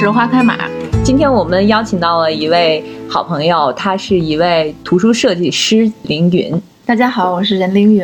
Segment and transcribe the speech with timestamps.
[0.00, 0.56] 我是花开马。
[1.04, 6.58] 今天我们邀请到了一位好朋友，他是一位图书设计师凌云。
[6.86, 8.02] 大家好，我是任凌云。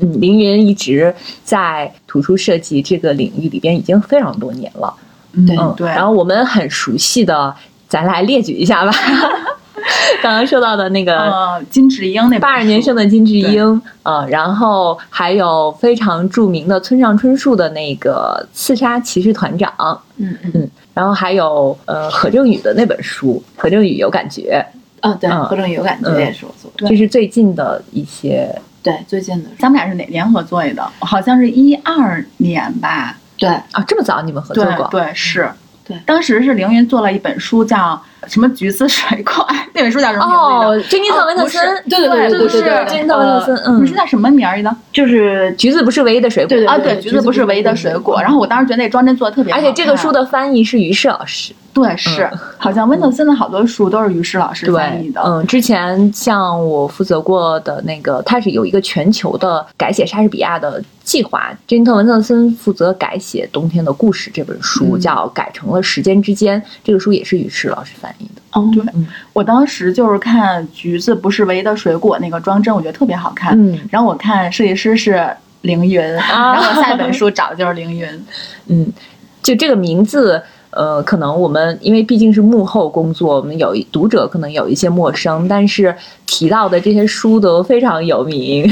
[0.00, 4.92] 嗯，凌云一直在图书设计这个领域里边已经非常多年了。
[5.32, 5.46] 嗯
[5.78, 5.88] 对。
[5.88, 7.56] 然后我们很熟悉的，
[7.88, 8.92] 咱来列举一下吧。
[10.22, 19.72] 刚刚说到的那个金智英，那八二年生的金智英，呃，然后还有非常著名的村上春树的那个《刺杀骑士团长》，
[20.16, 24.64] 嗯嗯，然后还有呃何正宇的那本书，何正宇有感觉，
[25.02, 30.90] 哦对，何正宇有感觉也是我做的，这是最近的一些，对最近的，咱们俩是哪年合作的？
[31.00, 33.16] 好像是一二年吧？
[33.38, 34.86] 对啊，这么早你们合作过？
[34.90, 35.50] 对，是。
[35.90, 39.34] 对，当时是凌云做了一本书，叫什么《橘子水怪》，
[39.74, 41.82] 那本书叫什么名字哦，珍妮特·文特森。
[41.88, 43.56] 对对对对对对，珍妮特·文特森。
[43.66, 44.74] 嗯，你是叫什么名儿的？
[44.92, 46.48] 就是橘子不是唯一的水果。
[46.48, 48.20] 对啊，对，橘子不是唯一的水果。
[48.22, 51.52] 然后我当时觉得那装帧做的特别好，而且这个书的翻译是于适老师。
[51.72, 55.22] 对，是，好像温特森的好多书都是于适老师翻译的。
[55.24, 61.52] 嗯，之前像我负责过的那个，他是有一个全球的改写莎士比亚的计划。
[61.68, 66.60] 珍妮特·文特森负责改写《冬天的故事》这本书，叫改成了《时间之间》。
[66.82, 68.42] 这个书也是于适老师翻译的。
[68.52, 68.84] 哦，对，
[69.32, 73.56] 我当时就是看橘子不是唯一的水果那个装帧，我觉得特别好看。
[73.56, 75.24] 嗯，然后我看设计师是
[75.60, 78.26] 凌云，然后下一本书找的就是凌云。
[78.66, 78.92] 嗯，
[79.40, 80.42] 就这个名字。
[80.70, 85.92] 呃，可能我们因为毕竟是幕后工作，我们有读者可能有一些陌生，但是
[86.26, 88.70] 提到的这些书都非常有名。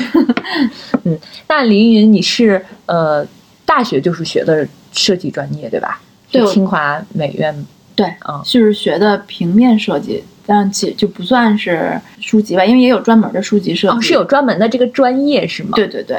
[1.02, 3.26] 嗯，那凌云，你是呃
[3.66, 6.00] 大学就是学的设计专业对吧？
[6.30, 7.66] 对，清华美院。
[7.96, 15.70] 对，嗯，就是学的平面设计，但其就不算是书籍吧，因为也有专门的书籍设计，是有专门的这个专业是吗？
[15.74, 16.16] 对对对，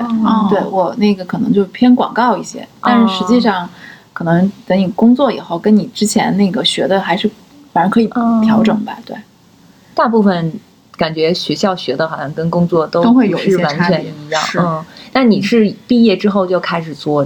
[0.49, 3.69] 对我那个可能就偏广告一些，但是实际上。
[4.19, 7.31] 可能等你工作以后，跟你之前那个学的还是，
[7.71, 8.07] 反正可以
[8.43, 8.99] 调整吧。
[9.05, 9.15] 对，
[9.95, 10.51] 大部分
[10.97, 14.43] 感觉学校学的好像跟工作都会是完全一样。
[14.57, 17.25] 嗯，那你是毕业之后就开始做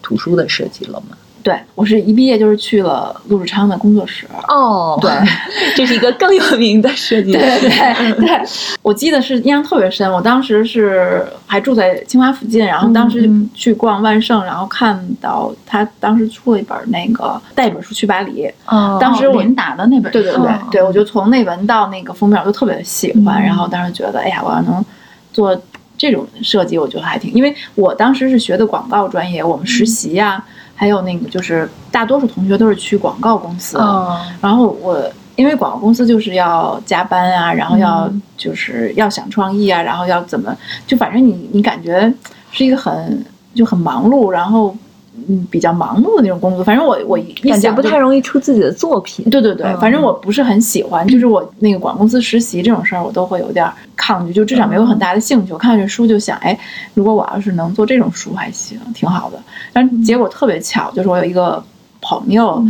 [0.00, 1.18] 图书的设计了吗？
[1.42, 4.26] 对，我是一毕业就是去了陆志昌的工作室。
[4.48, 5.10] 哦，对，
[5.76, 7.32] 这是一个更有名的设计。
[7.32, 8.40] 对对对，
[8.82, 10.10] 我记得是印象特别深。
[10.12, 18.50] 我当时是还住在清华附近，然后当时去逛万盛，然后看到他当时出了一本那个带一本书去巴黎。
[18.66, 20.12] 哦，当时我林达的那本。
[20.12, 23.42] 对对对对，我就从内文到那个封面，我就特别喜欢。
[23.42, 24.84] 然后当时觉得，哎呀，我要能
[25.32, 25.58] 做
[25.96, 30.44] 这种设计，我觉得还挺，因为我当时是学的广告专业，我们实习呀。
[30.78, 33.76] 还有那个，就是大多数同学都是去广告公司，
[34.40, 34.98] 然后我
[35.36, 40.56] 因为广告公司就是要加班啊，然后要就是要想创意啊，然后要怎么，
[40.86, 42.10] 就反正你你感觉
[42.52, 43.24] 是一个很
[43.54, 44.74] 就很忙碌，然后。
[45.28, 49.28] 嗯，比较忙碌的那种工作，反正我我感觉不太容易出自己的作品。
[49.30, 55.52] 对对对，反正我不是很喜欢，就是我那个广告公司实习这种事儿，我都会有点抗拒，就至少没有很大的兴趣。
[55.52, 56.58] 我看这书就想，哎，
[56.94, 59.38] 如果我要是能做这种书还行，挺好的。
[59.72, 61.62] 但结果特别巧，就是我有一个
[62.00, 62.62] 朋友，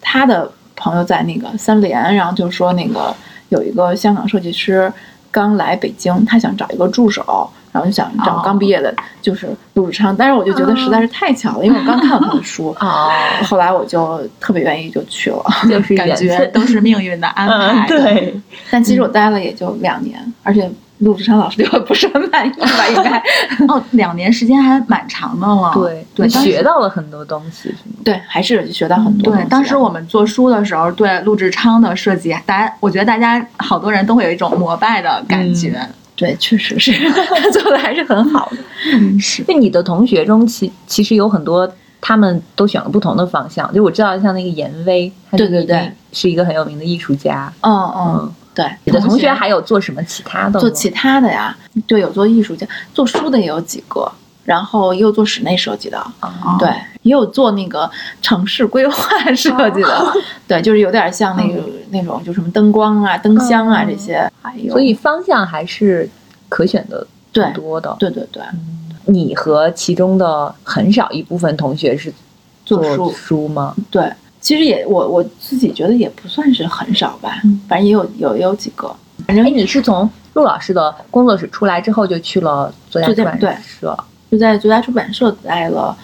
[0.00, 3.14] 他的朋友在那个三联，然后就说那个
[3.48, 4.92] 有一个香港设计师
[5.36, 7.50] 刚来北京，他想找一个助手。
[7.72, 12.74] 然后就想找刚毕业的，就是陆志昌，但是我就觉得实在是太巧了，因为我刚看了他的书，
[13.44, 17.86] 后来我就特别愿意就去了，就是感觉都是命运的安排。
[17.86, 22.88] 对，但其实我待了也就两年，而且陆志昌老师对我不是很满意吧？
[22.88, 23.22] 应该
[23.68, 25.72] 哦，两年时间还蛮长的了。
[25.74, 27.74] 对 对，学到了很多东西，
[28.04, 29.34] 对，还是学到很多。
[29.34, 35.80] 对，当时我们做书的时候，对陆志昌的设计，大家我觉得大家好多人都会有一种膜拜的感觉。
[36.14, 38.56] 对，确实是他 做的还是很好的。
[38.94, 39.44] 嗯，是。
[39.46, 41.70] 那你的同学中，其其实有很多，
[42.00, 43.70] 他们都选了不同的方向。
[43.74, 47.52] 就我知道，像那个严威，对对对，是一个很有名的艺术家。
[47.60, 48.68] 嗯嗯，对。
[48.82, 50.58] 你的同学还有做什么其他的？
[50.58, 51.56] 做其他的呀？
[51.86, 54.10] 对，有做艺术家，做书的也有几个，
[54.44, 56.04] 然后也有做室内设计的。
[56.58, 56.68] 对，
[57.02, 57.88] 也有做那个
[58.22, 58.94] 城市规划
[59.34, 60.12] 设计的。
[60.48, 64.28] 对，就是有点像那个那种，就什么灯光啊、灯箱啊这些。
[64.70, 66.08] 所以方向还是
[66.48, 67.06] 可选的
[67.54, 68.42] 多的，对对对。
[69.08, 72.12] 你和其中的很少一部分同学是
[72.64, 73.72] 做书书吗？
[73.88, 74.10] 对，
[74.46, 78.94] 其实也我我自己觉得也不算是很少吧，反正也有有有几个。
[79.26, 83.98] 反正你是从陆老师的工作室出来之后就去了作家出版社，
[84.30, 85.96] 就在作家出版社待了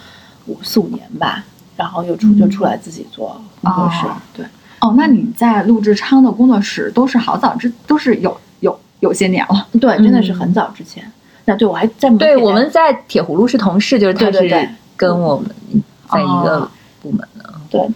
[0.47, 1.41] 五四五年吧，
[1.77, 4.45] 然后又出就出来自己做工作室，对。
[4.81, 9.65] 哦，那你在陆志昌的工作室都是好早之，都是有有有些年了。
[9.79, 11.09] 对，真的是很早之前。
[11.45, 15.49] 那对我还在对我们在铁葫芦是同事，就是他是跟我们
[16.11, 16.69] 在一个哦
[17.01, 17.53] 部门的？
[17.69, 17.89] 对，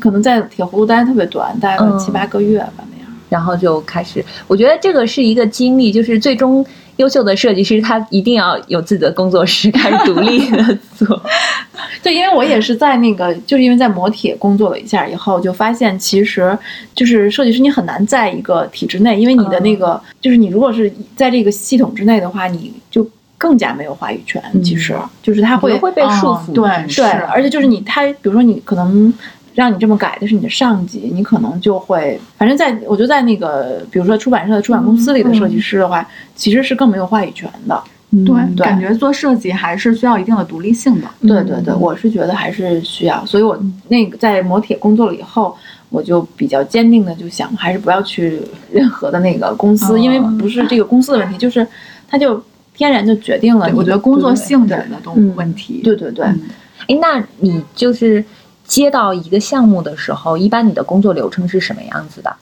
[0.00, 3.06] 可能在铁葫芦待特别短，待个嗯七八个月吧那样。
[3.28, 6.66] 然后就开始，我觉得这个是一个经历，就是最终
[6.96, 11.22] 优秀的设计师他一定要有自己的工作室，开始独立的做。
[12.02, 16.58] 对，因为我也是在那个，就是因为在磨铁工作了一下以后，就发现其实
[16.92, 23.08] 就是设计师你很难在一个体制内，因为你的那个、就是你如果是在这个系统之内的话，你就
[23.38, 24.42] 更加没有话语权。
[24.64, 24.92] 其实
[25.22, 29.14] 就是他会会会被束缚，哦对对，是而且就是你他，比如说你可能。
[29.60, 37.78] 让你这么改的是你的上级，你可能就会，反正在我觉得在那个，比如说出版社的出版公司里的设计师的话，其实是更没有话语权的。
[38.24, 41.06] 对，对感觉做设计还是需要一定的独立性的。
[41.20, 43.56] 对对对，我是觉得还是需要，所以我
[43.88, 45.54] 那个在磨铁工作了以后，
[45.90, 48.40] 我就比较坚定的就想，还是不要去
[48.72, 51.64] 任何的那个公司，哦因为不是这个公司的问题，就是
[52.08, 52.42] 它就
[52.74, 53.70] 天然就决定了。
[53.74, 55.82] 我觉得工作性质的都嗯问题。
[55.84, 56.40] 对对对，嗯
[56.88, 58.24] 哎，那你就是
[58.70, 62.32] 接到一个项目的时候，一般你的工作流程是什么样子的？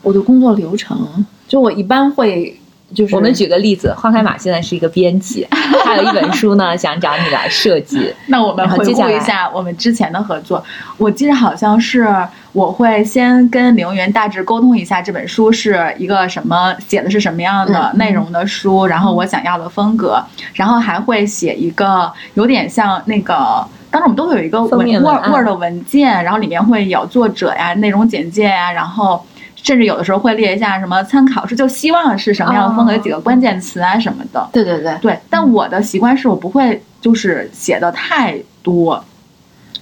[0.00, 2.58] 我的工作流程，就我一般会
[2.94, 5.46] 就是我们举个例子，花开马现在是一个编辑，
[5.84, 8.10] 他有一本书呢，想找你来设计。
[8.28, 10.64] 那我们回顾一下我们之前的合作，
[10.96, 12.08] 我记得好像是
[12.52, 20.22] 我会先跟凌云大致沟通一下这本书是一个什么写的是什么样的嗯内容的书，然后我想要的风格，
[20.54, 23.66] 然后还会写一个有点像那个。
[23.94, 29.24] 当时我们都会有一个 Word Word 的文件，然后里面会有作者呀、内容简介呀，然后
[29.54, 34.48] 甚至有的时候会列一下什么参考书就希望是什么样的风格，几个关键词啊什么的。
[34.52, 39.04] 对对对，对，但我的习惯是我不会就是写的太多，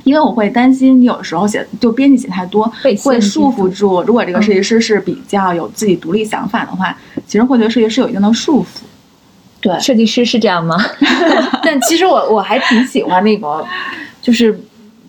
[0.04, 4.02] 因为我会担心你有的时候写就编辑写太多会束缚住。
[4.02, 6.94] 如果这个设计师是比较有自己独立想法的话，
[7.26, 8.82] 其实会对设计师有一定的束缚。
[9.62, 10.76] 对，设计师是这样吗？
[11.64, 13.64] 但其实我我还挺喜欢那个，
[14.20, 14.60] 就是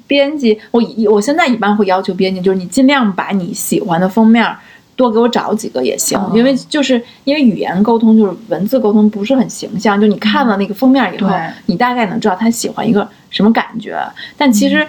[0.08, 4.56] 编辑，我一我现在一般会要求编辑，就是你尽量把你喜欢的封面
[4.96, 6.32] 多给我找几个也行，哦。
[6.36, 14.00] 因为就是因为语言沟通就是文字沟通不是很形象，就你看了那个封面以后对，你大概能知道他喜欢一个什么感觉，
[14.38, 14.88] 但其实。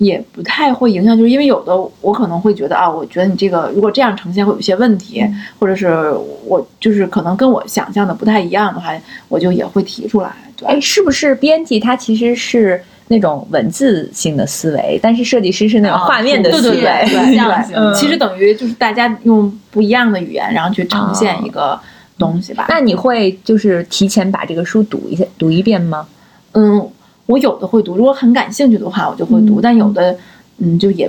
[0.00, 5.22] 也不太会影响，就是因为有的我可能会觉得啊，我觉得你这个如果这样呈现会有一些问题，
[5.58, 6.10] 或者是
[6.46, 8.92] 我就是可能跟我想象的不太一样的话，
[9.28, 10.32] 我就也会提出来。
[10.56, 16.76] 对，哎，是不是编辑他其实是那种文字性的思维，但是设计师是那种啊画面的思维？
[16.80, 21.78] 对对对对对其实等于就是大家用不一样的语言，然后去呈现一个
[22.18, 22.64] 东西吧。
[22.70, 26.08] 那你会就是提前把这个书读一下，读一遍吗？
[26.52, 26.89] 嗯，
[27.30, 30.16] 我有的会读，如果很感兴趣的话，我就会读，嗯但有的
[30.58, 31.08] 嗯就也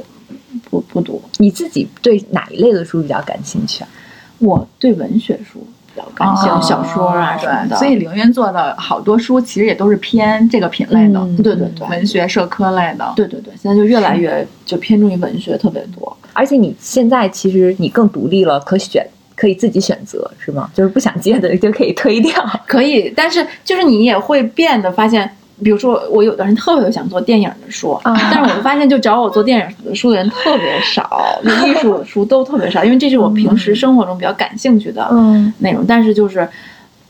[0.70, 1.20] 不不读。
[1.40, 3.90] 你自己对哪一类的书比较感兴趣啊？
[4.38, 7.76] 我对文学书比较感兴趣，哦小说啊什么的。
[7.76, 13.14] 所以凌渊做的好多书其实也都是偏这个品类的，嗯对对对文学社科类的。
[13.16, 16.16] 对对对，现在就越来越就偏重于文学特别多。
[16.34, 20.70] 而且你现在其实你更独立了，可选可以自己选择，是吗？
[20.74, 22.32] 就是不想接的就可以推掉。
[22.68, 25.30] 可以，但是就是你也会变得发现，
[25.64, 28.16] 比如说我有的人特别想做电影的书，啊。
[28.32, 35.86] 但是我发现就找我做电影的书的人特别少，就艺术的书都特别少，因为这是我平时生活中比较感兴趣的嗯，内容。
[35.88, 36.48] 但是就是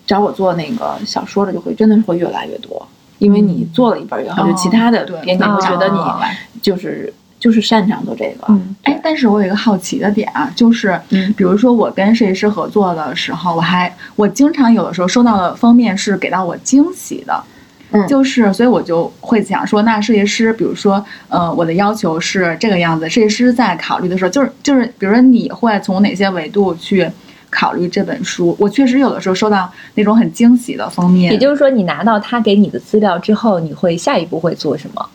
[0.05, 2.85] 找我做那个小说的，就会真的是会越来越多，
[3.19, 6.19] 因为你做了一本以后，就其他的对编辑会觉得哦
[6.53, 8.45] 你就是就是擅长做这个。
[8.49, 8.75] 嗯。
[8.83, 11.33] 哎，但是我有一个好奇的点啊，就是，嗯。
[11.37, 17.43] 比如说我跟设计师合作的时候，我还我经常有的时候收到的封面是给到我惊喜的，
[17.91, 27.09] 嗯就是所以我就会想说，那设计师，比如说，呃，我的要求是这个样子，设计师在考虑的时候，就是就是，比如说你会从哪些维度去
[27.49, 28.55] 考虑这本书？
[28.57, 35.05] 我确实有的时候收到那种很惊喜的封面，也就是说，你拿到他给你的资料之后，你会下一步会做什么？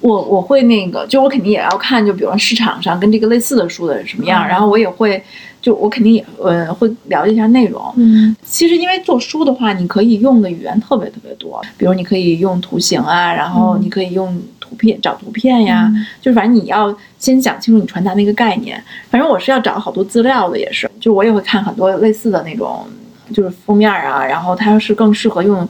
[0.00, 5.22] 我我会那个，就我肯定也要看，就比如说市场上跟这个类似的书的什么样，嗯然后我也会，
[5.64, 7.82] 就我肯定也呃会了解一下内容。
[7.96, 15.90] 嗯其实因为做书的话，你可以用的语言特别特别多，比如你可以用图形啊，然后你可以用图片找图片呀，
[16.20, 18.78] 就是反正你要先想清楚你传达那个概念。
[19.08, 22.84] 反正我是要找好多资料的，也是，就我也会看很多类似的那种，
[23.32, 25.66] 就是封面啊，然后它是更适合用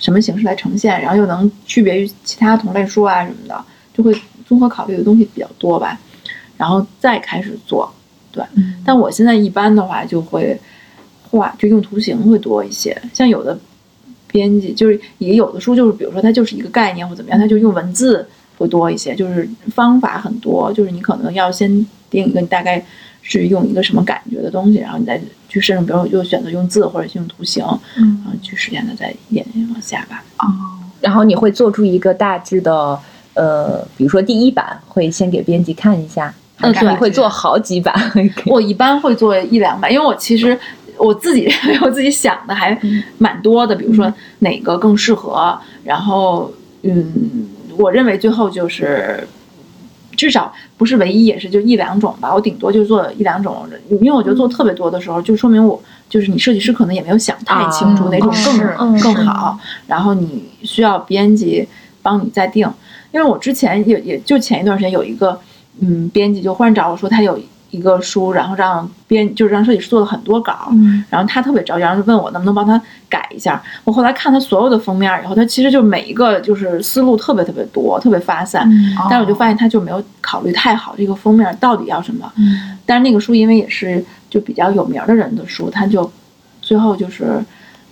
[0.00, 3.64] 什么形式来呈现，然后又能区别于其他同类书啊什么的，
[3.94, 4.12] 就会
[4.48, 5.96] 综合考虑的东西比较多吧，
[6.56, 7.88] 然后再开始做。
[8.30, 8.44] 对，
[8.84, 10.58] 但我现在一般的话就会
[11.30, 12.96] 画，就用图形会多一些。
[13.12, 13.58] 像有的
[14.30, 18.26] 编辑就是也有的书就是，比如说它就是一个概念或怎么样，它就用文字
[18.58, 21.68] 会多一些，就是方法很多，就是你可能要先
[22.10, 22.84] 定一个你大概
[23.22, 27.64] 是用一个什么感觉的东西，然后你再去深入，比如说又选择用字或者是用图形，
[27.96, 30.22] 嗯然后去实现的再一点点往下吧。
[30.38, 30.46] 哦，
[31.00, 32.98] 然后你会做出一个大致的
[33.34, 37.94] 呃，比如说第一版会先给编辑看一下，嗯对你会做好几版。
[38.46, 40.58] 我一般会做一两版，因为我其实
[40.96, 41.48] 我自己
[41.82, 42.78] 我自己想的还
[43.18, 47.12] 蛮多的，比如说哪个更适合，然后嗯，
[47.76, 49.26] 我认为最后就是。
[50.16, 52.34] 至少不是唯一，也是就一两种吧。
[52.34, 58.32] 我顶多就做一两种，因为我觉得做特别多的时候，就说明我就是你设计师可能也没有想太清楚啊哪种
[58.76, 61.68] 更、更好，然后你需要编辑
[62.02, 62.68] 帮你再定。
[63.12, 65.38] 因为我之前也也就前一段时间有一个
[65.80, 67.38] 嗯编辑就忽然找我说他有
[67.70, 72.80] 一个书，然后让编就是让设计师做了很多稿，嗯然后他特别着急，然后就问我能不能帮他
[73.10, 73.62] 改一下。
[73.84, 78.66] 我后来看他所有的封面以后，他其实就每一个就是思路特别特别多，特别发散。
[78.70, 82.32] 嗯但是我就发现他就没有考虑太好这个封面到底要什么。
[82.36, 86.10] 嗯但是那个书因为也是就比较有名的人的书，他就
[86.62, 87.38] 最后就是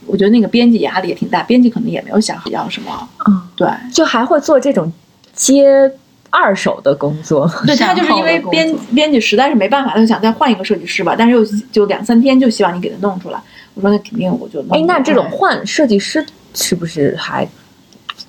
[0.06, 3.08] 我觉得那个编辑压力也挺大，编辑可能也没有想好要什么。
[3.28, 4.90] 嗯，对，就还会做这种
[5.34, 5.90] 接
[6.36, 7.50] 二手的工作。
[7.66, 13.40] 对他就是因为编编辑实在是没办法，他就想再换一个设计师吧，但是又就两三天就希望你给他弄出来。
[13.74, 14.76] 我说那肯定我就弄。
[14.76, 16.24] 哎，那这种换设计师
[16.54, 17.46] 是不是还？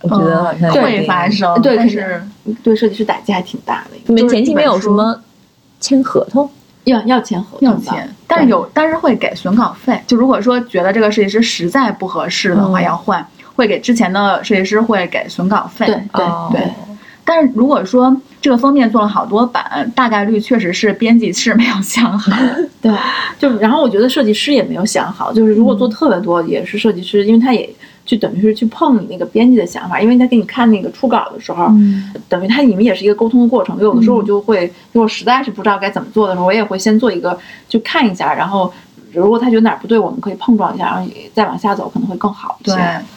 [0.02, 2.22] 我觉得好像会发生，对是
[2.64, 3.98] 对设计师打击还挺大的。
[4.06, 5.20] 你们前期没有什么
[5.80, 6.50] 签合同？
[6.84, 10.00] 要要签合同的要签，但是有，但是会给损稿费。
[10.06, 15.86] 就如果说觉得这个设计师实在不合适的话，嗯要换，会给之前的设计师会给损稿费。
[15.86, 15.96] 对
[16.52, 16.72] 对。
[17.30, 22.32] 但是如果说这个封面做了好多版，大概率确实是编辑是没有想好。
[22.82, 22.90] 对，
[23.38, 27.70] 就然后我觉得设计师也没有想好，就是如果做特别多，也是设计师，因为他也
[28.06, 33.78] 就等于是去碰你那个编辑的想法，因为他给你看那个初稿的时候，嗯等于他你们也是一个沟通的过程。
[33.82, 38.72] 有的时候我就会，如果实在是不知道该怎么做的时候，我也会先做一个就看一下，然后
[39.14, 42.76] 如果他觉得哪儿不对，我们可以碰撞一下，然后也再往下走，可能会更好一些。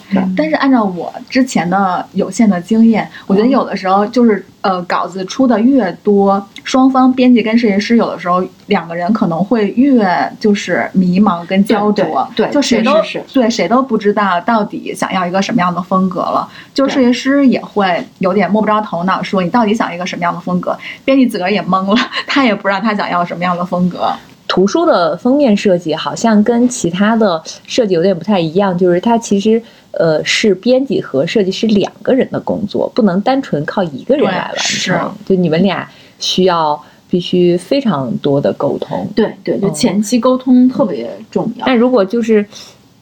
[0.09, 10.07] 对，对但是按照我之前的有限的经验，我觉得有的时候就是呃，稿子出的越多，双方编辑跟设计师有的时候两个人可能会越
[10.39, 24.11] 就是迷茫跟焦灼，对对就谁都是对谁都不知道到底想要一个什么样的风格了，就设计师也会有点摸不着头脑，说你到底想一个什么样的风格，编辑自个儿也懵了， 他也不知道他想要什么样的风格。
[24.51, 35.15] 图书的封面设计好像跟其他的设计有点不太一样，就是它其实呃是编辑和设计师两个人的工作，不能单纯靠一个人来完是成。
[35.25, 35.89] 就你们俩
[36.19, 36.77] 需要
[37.09, 39.07] 必须非常多的沟通。
[39.15, 41.65] 对对，就嗯前期沟通特别重要。
[41.65, 42.45] 但如果就是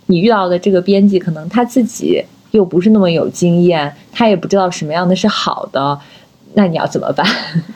[0.06, 6.00] 你遇到的这个编辑，可能他自己又不是那么有经验，他也不知道什么样的是好的，
[6.54, 7.26] 那你要怎么办？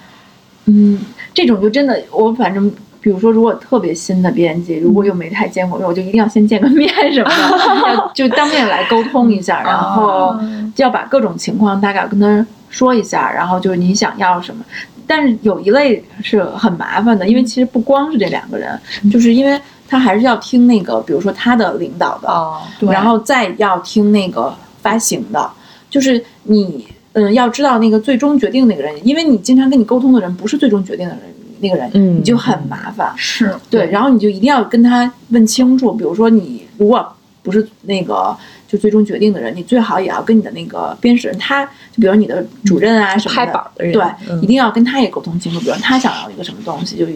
[0.65, 0.99] 嗯，
[1.33, 2.71] 这种就真的，我反正
[3.03, 10.33] 比如说，如果特别新的编辑，如果又没太见过面，我就一定要先见个面什么的， 要就当面来沟通一下，然后
[10.73, 14.63] 就要把各种情况大概跟他说一下，然后就是你想要什么。
[15.05, 18.79] 但是有一类是很麻烦的，因为其实不光是这两个人，
[19.11, 22.89] 就是因为他还是要听那个，比如说他的领导的，哦，对。
[22.89, 25.51] 然后再要听那个发行的，
[25.89, 31.21] 就是你嗯要知道那个最终决定那个人，因为你经常跟你沟通的人不是最终决定的人
[31.63, 32.17] 那个人，嗯。
[32.17, 33.11] 你就很麻烦。
[33.15, 33.55] 是。
[33.69, 44.41] 对，然后你就一定要跟他问清楚，比如说你如果不是那个就最终决定的人，你最好也要跟你的那个编审人，他就比如你的主任啊什么拍的，板的人，对，嗯。
[44.41, 47.07] 一定要跟他也沟通清楚，比如他想要一个什么东西，就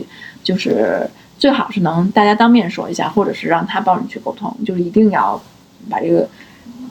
[0.44, 5.42] 就是最好是能大家当面说一下，或者是让他帮你去沟通，就是一定要
[5.90, 6.28] 把这个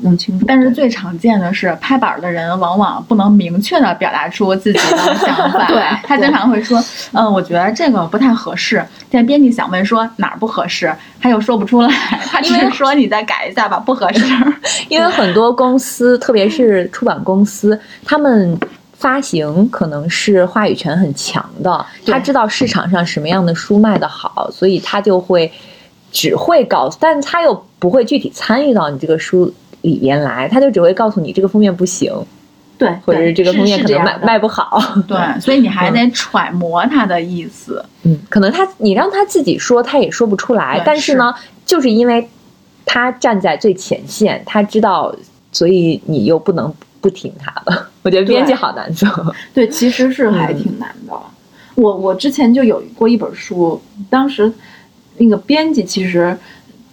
[0.00, 0.44] 弄清楚。
[0.46, 5.66] 但是最常见的是，拍板儿的人往往不能明确的表达出自己的想法。
[5.68, 11.88] 对他经常会说：“嗯，我觉得这个不太合适。”但编辑想问说哪儿不合适，他又说不出来，
[12.26, 14.24] 他只是说你再改一下吧，不合适。
[14.88, 18.58] 因为很多公司，特别是出版公司，他们
[18.92, 25.50] 发行可能是话语权很强的，他知道市场上什么样的书卖得好，所以他就会
[26.12, 29.52] 只会告诉，但他又不会具体参与到你这个书
[29.86, 32.12] 里边来，他就只会告诉你这个封面不行，
[32.76, 34.82] 对，或者是这个封面可能卖卖卖不好。
[35.06, 37.82] 对， 所以你还得揣摩他的意思。
[38.02, 40.82] 嗯，可能他你让他自己说，他也说不出来。
[40.84, 41.32] 但是呢，
[41.64, 42.28] 就是因为
[42.84, 45.14] 他站在最前线，他知道，
[45.52, 47.88] 所以你又不能不听他了。
[48.02, 49.08] 我觉得编辑好难做。
[49.54, 51.14] 对，其实是还挺难的。
[51.76, 54.52] 我我之前就有过一本书，当时
[55.18, 56.36] 那个编辑其实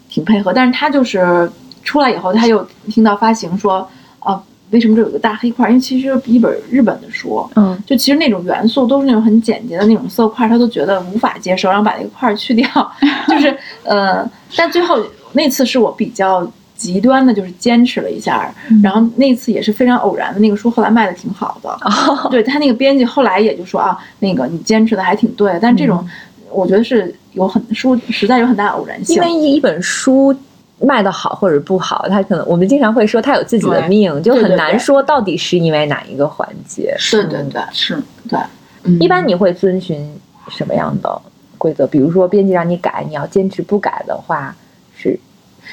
[0.09, 1.49] 挺配合，但是他就是
[1.83, 3.87] 出来以后，他又听到发行说，
[4.19, 5.69] 啊，为什么这有个大黑块？
[5.69, 12.67] 因为其实一本日本的书，嗯，就其实那种元素都是那种很简洁的那种色块，他都觉得无法接受，然后把那个块儿去掉，
[13.27, 14.99] 就是呃，但最后
[15.33, 21.69] 那次是我比较极端的就是坚持了一下，然后那次也是非常偶然的，那个书后来卖的挺好的。
[21.85, 22.29] 哦。
[22.31, 26.05] 对他那个编辑后来也就说啊，那个你坚持的还挺对，但这种
[26.51, 29.15] 我觉得是有很书实在有很大的偶然性。
[29.15, 29.21] 因。
[29.21, 30.35] 为一本书
[30.79, 36.93] 卖的好或者不好，他可能我们经常会说他有自己的命，就很难说到底是因为哪一个环节。
[36.97, 37.97] 是对对是，
[38.29, 38.39] 对，
[38.83, 38.99] 嗯。
[38.99, 40.13] 一般你会遵循
[40.49, 41.21] 什么样的
[41.57, 41.87] 规则？
[41.87, 44.55] 比如说编辑让你改，你要坚持不改的话，
[44.95, 45.17] 是？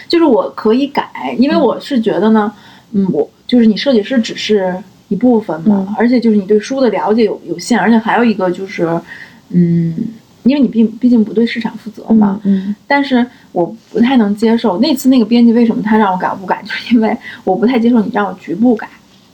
[0.08, 2.52] 就是我可以改，因为我是觉得呢，
[2.92, 4.72] 嗯，我就是你设计师只是
[5.08, 5.94] 一部分嘛，嗯。
[5.98, 8.88] 而且就是你对书的了解有有限，而且还有一个就是，
[9.48, 9.96] 嗯，
[10.44, 18.88] 因为你毕毕竟不对市场负责嘛，嗯但是我不太能接受那次那个编辑为什么他让我改我不改， 就是因为我不太接受你让我局部改，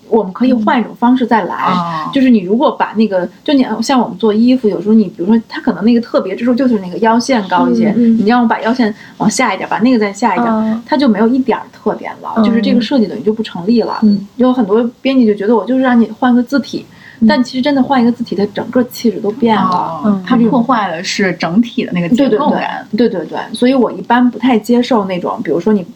[0.09, 1.55] 我们可以换一种方式再来。
[1.55, 12.45] 啊，就是你如果把那个，就你像我们做衣服，有时候你比如说它可能那个特别之处就是那个腰线高一些，你让我把腰线往下一点，把那个再下一点，啊它就没有一点儿特点了，嗯。
[12.45, 13.99] 就是这个设计等于就不成立了。
[14.03, 14.27] 嗯。
[14.37, 16.96] 有很多编辑就觉得我就是让你换个字体，嗯
[17.29, 19.63] 但其实真的换一个字体，它整个气质都变了。
[19.63, 22.87] 哦嗯它破坏的是整体的那个结对对对构感。
[22.97, 25.87] 对对对，所以我一般不太接受那种，比如说你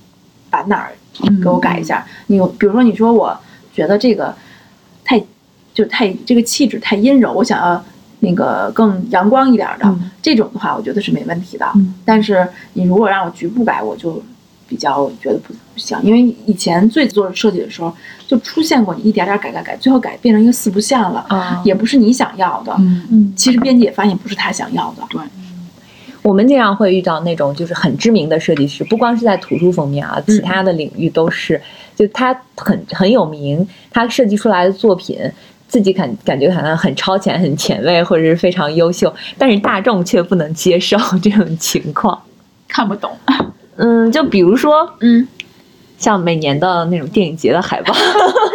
[0.49, 0.93] 把哪儿
[1.43, 3.37] 给我改一下，你比如说你说我
[3.73, 4.35] 觉得这个
[5.05, 5.23] 太
[5.75, 7.85] 就太这个气质太阴柔，我想要
[8.21, 11.67] 那个更阳光一点的、嗯这种的话，我觉得是没问题的。
[11.75, 14.23] 嗯但是你如果让我局部改，我就
[14.71, 17.93] 比较觉得不不行，因为以前最做设计的时候
[18.27, 22.73] 就出现过你一点点改改改，最后改变成一个四不像了，啊也不是你想要的。
[22.79, 25.03] 嗯，嗯，其实编辑也发现不是他想要的。
[25.11, 25.21] 对，
[26.23, 31.61] 我们经常会遇到那种就是很知名的设计师，不光是在图书方面啊，其他的领域都是，
[31.97, 35.19] 就他很很有名，他设计出来的作品。
[35.71, 42.21] 自己感感觉好像很超前、很前卫，或者是非常优秀，但是大众却不能接受这种情况。
[42.67, 43.09] 看不懂。
[43.83, 45.27] 嗯，就比如说嗯，
[45.97, 47.95] 像每年的那种电影节的海报，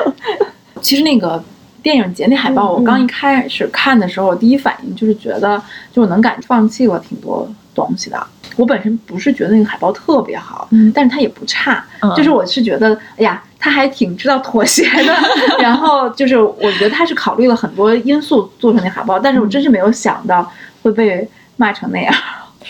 [0.81, 1.43] 其实那个
[1.81, 5.61] 电影节那海报，嗯我刚一开始看的时候，我第一反应就是觉得，
[5.91, 8.27] 就我能感放弃了挺多东西的。
[8.55, 15.13] 我本身不是觉得那个海报特别好，嗯但是它也不差，嗯就是我是觉得，哎呀，他还挺知道妥协的。
[15.59, 20.49] 然后就是我觉得他是考虑了很多因素做成那海报，但是我真是没有想到
[20.83, 22.13] 会被骂成那样。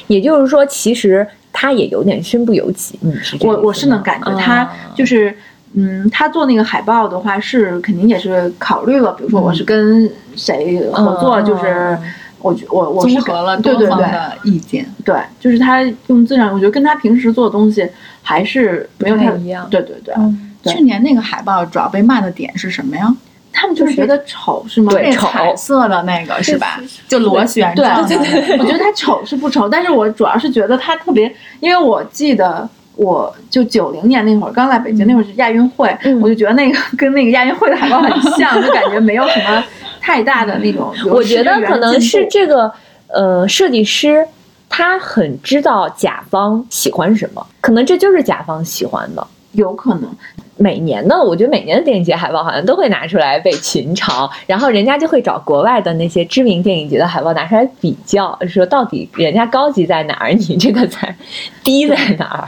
[0.07, 1.25] 也就是说，其实
[1.57, 2.99] 他也有点身不由己。
[2.99, 5.33] 你是这个我我是能感觉他啊就是，
[5.73, 9.65] 嗯，他做那个海报的话是肯定也是考虑了，比如说我是嗯。
[9.65, 11.97] 跟谁合作，就是
[12.39, 13.87] 我我我是综合了对对对。
[13.87, 14.85] 多方的意见。
[15.05, 17.87] 对，就是他用字上，我觉得跟他平时做的东西
[18.21, 19.65] 还是没有太不太一样。
[19.69, 20.51] 对对对，嗯。
[20.61, 20.73] 对。
[20.73, 23.15] 去年那个海报主要被骂的点是什么呀？
[23.55, 24.91] 他们就是觉得丑是吗？
[24.91, 26.79] 对丑彩色的那个是吧？
[27.07, 32.67] 就螺旋对状的对对，我觉得它丑是不丑，但是我主要是觉得它特别，因为我记得。
[32.97, 39.61] 我就九零年那会儿刚来北京，那会儿是亚运会，嗯我就觉得那个跟那个亚运会的海报很像，就感觉没有什么
[39.99, 40.95] 太大的那种。
[41.11, 42.71] 我觉得可能是这个
[43.09, 44.25] 呃设计师
[44.69, 49.27] 他很知道甲方喜欢什么，可能这就是甲方喜欢的。
[49.51, 50.09] 有可能，
[50.57, 61.13] 每年的，我觉得每年的电影节海报好像都会拿出来被群嘲，然后人家就会找国外的那些知名电影节的海报拿出来比较，说到底人家高级在哪儿，你这个才
[61.63, 62.47] 低在哪儿。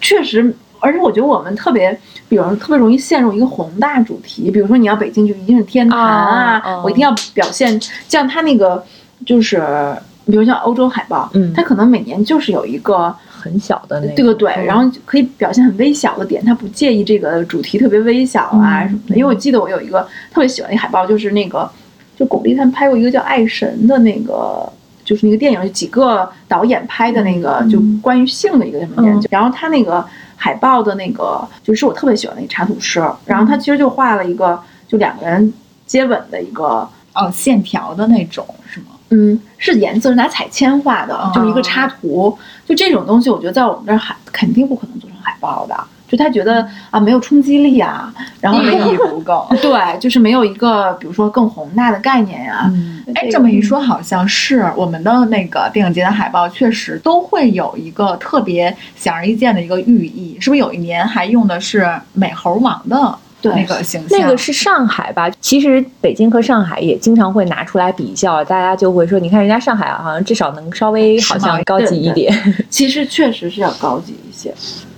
[0.00, 1.90] 确实，而且我觉得我们特别，
[2.28, 8.84] 比如特别容易陷入一个宏大主题，比如说你要北京就一定是天坛啊，我一定要表现，像他那个
[9.26, 9.60] 就是，
[10.26, 19.16] 比如像欧洲海报，嗯它可能每年就是有一个很小的那个，这个对，嗯然后可以表现很微小的点，他不介意这个主题特别微小啊嗯什么的。
[19.16, 21.68] 因为我记得我有一个特别喜欢的海报，就是那个
[22.16, 24.72] 就巩俐他们拍过一个叫《爱神》的那个。
[25.04, 29.26] 就是那个电影，有几个导演拍的那个，就关于性的一个什么研究。
[29.32, 30.02] 然后他那个
[30.36, 33.02] 海报的那个，就是我特别喜欢的一个插图师。
[33.26, 35.52] 然后他其实就画了一个，就两个人
[35.86, 38.91] 接吻的一个，哦，线条的那种是吗？
[39.12, 42.36] 嗯，是颜色是拿彩铅画的，就是一个插图。
[42.66, 45.76] 就这种东西，我觉得在我们这儿海肯定不可能做成海报的。
[46.08, 49.48] 就他觉得啊，没有冲击力啊，然后没有意义不够。
[49.62, 60.36] 对，就是没有一个比如说更宏大的概念呀、嗯哎，这么一说，好像是我们的那个电影节的海报，确实都会有一个特别显而易见的一个寓意。
[60.38, 64.18] 是不是有一年还用的是美猴王的对那个形象？
[64.20, 65.30] 那个是上海吧？
[65.40, 72.32] 其实北京和上海也经常会拿出来比较，大家就会说，你看人家上海好像至少能稍微好像高级一点。
[72.70, 74.54] 其实确实是要高级一些，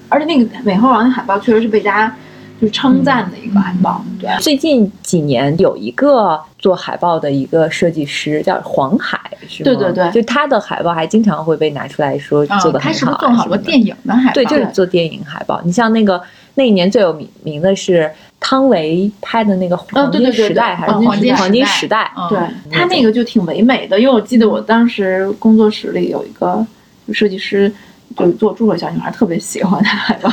[0.09, 2.17] 而且那个美猴王的海报确实是被大家
[2.61, 4.05] 就称赞的一个海报。
[4.21, 9.65] 对，最近几年有一个做海报的一个设计师叫黄海，是吗？
[9.65, 14.35] 对对对就他的海报还经常会被拿出来说做的他是很好啊，不是做了好多电影的海报？
[14.35, 15.61] 对，就是做电影海报。
[15.65, 16.21] 你像那个
[16.55, 22.13] 那一年最有名名的是汤唯拍的那个《黄金对对对时代》，还是嗯黄金黄金时时代？
[22.17, 22.39] 嗯对
[22.71, 26.65] 他那个就挺唯美的，因为我记得我当时工作室里有一个
[27.13, 27.73] 设计师，
[28.17, 30.31] 就做住的小女孩，特别喜欢他海报。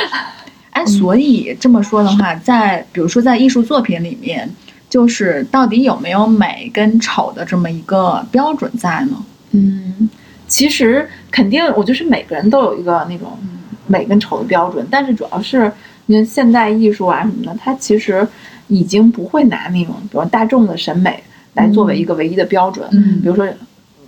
[0.70, 4.48] 哎，所以这么说的话，在比如说在艺术作品里面，
[4.88, 9.16] 就是到底有没有美跟丑的这么一个标准在呢？
[9.50, 10.08] 嗯，
[10.46, 13.36] 其实肯定，我就是每个人都有一个那种
[13.90, 15.70] 美跟丑的标准，但是主要是
[16.06, 18.26] 你看现代艺术啊什么的，它其实
[18.68, 21.20] 已经不会拿那种比如大众的审美
[21.54, 23.44] 来作为一个唯一的标准，嗯比如说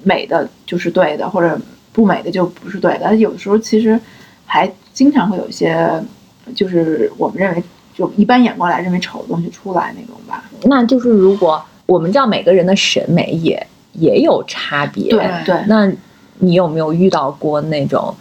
[0.05, 1.61] 美的就是对的，或者
[1.93, 3.17] 不美的就不是对的。
[3.17, 3.99] 有的时候其实
[4.47, 6.01] 还经常会有一些，
[6.55, 10.45] 就是我们认为就一般眼光来认为丑的东西出来那种吧。
[10.63, 15.91] 那就是如果我们知道每个人的审美也也有差别，对对，那
[16.39, 18.15] 你有没有遇到过那种？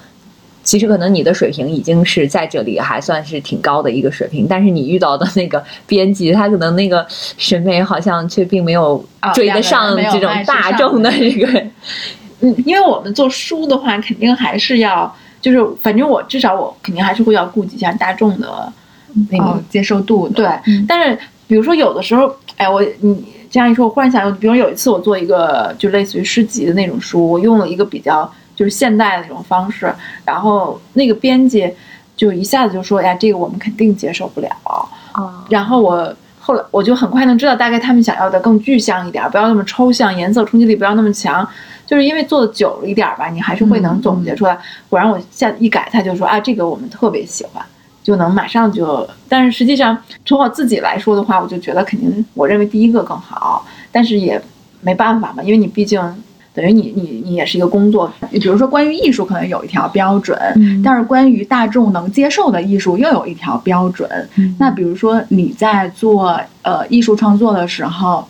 [0.63, 11.63] 其实可能你的水平已经是在这里还算是挺高的一个水平，但是你遇到的那个 编辑，他可能那个审美好像却并没有哦追得上这种大众的这个。
[12.41, 18.73] 嗯，因为我们做书的话，肯定还是要，就是反正我至少我肯定还是会要顾及一下大众的
[19.29, 20.83] 那个、哦，接受度的对，嗯。
[20.87, 29.91] 但是比如说有的时候，哎，我你这样一说，我忽然想到，比如有一次我做一个就类似于诗集的那种书，我用了一个比较就是现代的那种方式，
[30.23, 31.67] 然后那个编辑
[32.15, 34.49] 就一下子就说，哎呀，这个我们肯定接受不了。
[35.13, 41.47] 啊，然后我后来我就很快能知道大概他们想要的更具象一点，不要那么抽象，颜色冲击力不要那么强。
[41.87, 44.55] 就是因为做的久了一点儿吧，你还是会能总结出来。
[44.87, 47.65] 果然我下一改，他就说啊，这个我们特别喜欢，
[48.03, 49.09] 就能马上就。
[49.27, 54.39] 但是实际上从我自己来说的话，我就觉得肯定我认为第一个更好，但是也
[54.81, 55.99] 没办法嘛，因为你毕竟
[56.53, 64.09] 等于你你你也是一个工作，比如说关于艺术可能有一条标准，嗯但是关于大众能接受的艺术又有一条标准。
[64.35, 68.27] 嗯那比如说你在做呃艺术创作的时候，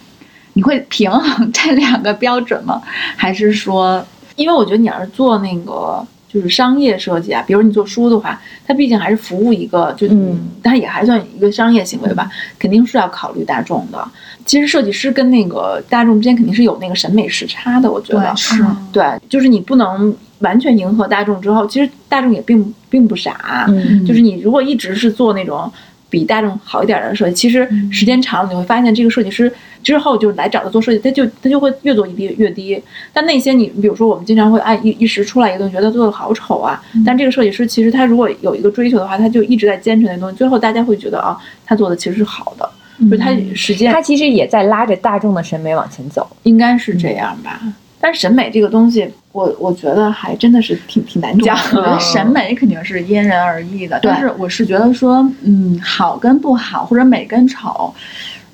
[0.54, 2.82] 你会平衡这两个标准吗？
[3.18, 4.06] 还是说，
[4.36, 12.30] 因为我觉得你要是做那个就是商业设计啊，比如你做书的话，它毕竟还是服务一个，就嗯它也还算一个商业行为吧，
[12.60, 14.08] 肯定是要考虑大众的。
[14.46, 18.64] 其实设计师跟那个大众之间肯定是有那个审美时差的，我觉得是。
[18.92, 24.06] 对，就是你不能完全迎合大众之后，其实大众也并并不傻，嗯。
[24.06, 25.72] 就是你如果一直是做那种
[26.10, 27.92] 比大众好一点的设计，其实嗯。
[27.92, 29.52] 时间长了你会发现，这个设计师
[29.84, 32.82] 之后就来找他做设计，他就他就会越做越低越低。
[33.14, 37.04] 但那些你比如说我们经常会哎一一时出来一个东西，觉得做的好丑啊，嗯。
[37.06, 42.70] 但这个设计师其实他如果有一个追求的话，他就一直在坚持那东西，最后大家会觉得啊，他做的其实是好的，
[43.10, 46.30] 就是他实践他其实也在拉着大众的审美往前走。
[46.44, 47.62] 应该是这样吧。
[48.04, 52.00] 但审美这个东西，我我觉得还真的是挺挺难讲 我觉得的。
[52.00, 57.94] 审美肯定是因人而异的，但是我是觉得说，嗯，好跟不好，或者美跟丑，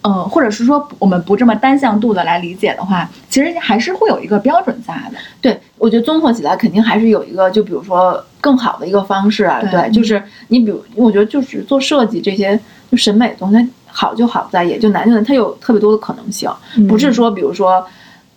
[0.01, 5.17] 嗯、或者是说我们不这么单向度的来理解的话，其实还是会有一个标准在的。
[5.39, 9.61] 对，我觉得综合起来肯定还是有一个，就比如说更好的一个方式啊。
[9.61, 12.59] 对对，就是你比如，我觉得就是做设计这些
[12.91, 16.49] 就审美的东西，它好就好在也就难就难，它有特别多的可能性，
[16.87, 17.85] 不是说比如说。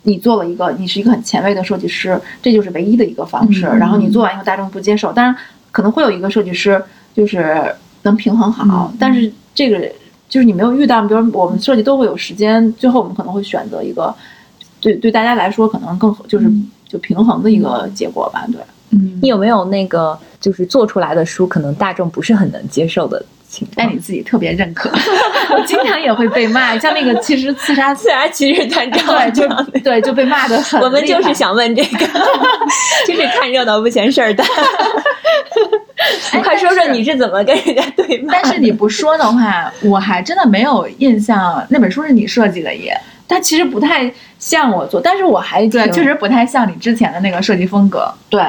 [0.03, 3.67] 你做了一个，你是一个很前卫的设计师，这就是唯一的一个方式。
[3.67, 5.37] 嗯然后你做完以后，大众不接受，当然
[5.71, 6.83] 可能会有一个设计师
[7.15, 7.71] 就是
[8.01, 9.79] 能平衡好，嗯但是这个
[10.27, 14.15] 就是你没有遇到，比如我们设计都会有时间，最后我们可能会选择一个
[14.81, 18.47] 对对大家来说可能更就是嗯就平衡的一个结果吧。
[18.51, 18.59] 对，
[18.93, 23.23] 嗯你，有没有那个就是做出来的书可能大众不是很能接受的
[23.75, 24.91] 但你自己特别认可。
[25.51, 32.07] 我经常也会被骂， 像那个其实刺杀刺杀其实团长对就对就被骂的很，我们就是想问这个，
[33.07, 34.45] 就是看热闹不嫌事儿大。
[36.33, 38.33] 哎快说说你是怎么跟人家对骂？
[38.33, 42.99] 但是你不说的话，我还真的没有印象那本书是你设计的也。
[43.29, 44.11] 它其实不太
[44.41, 48.13] 像我做，但是我还对，确实不太像你之前的那个设计风格。
[48.29, 48.43] 对，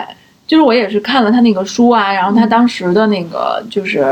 [0.48, 4.08] 就是我也是看了他那个书啊，然后他当时的那个就是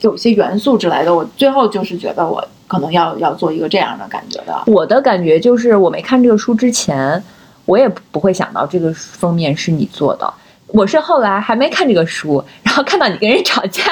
[0.00, 4.62] 有些元素之类的，我最后就是觉得我可能要要做一个这样的感觉的。
[4.66, 7.22] 我的感觉就是，我没看这个书之前，
[7.64, 10.32] 我也不会想到这个封面是你做的。
[10.68, 13.84] 我是后来还没看这个书，然后看到你跟人吵架，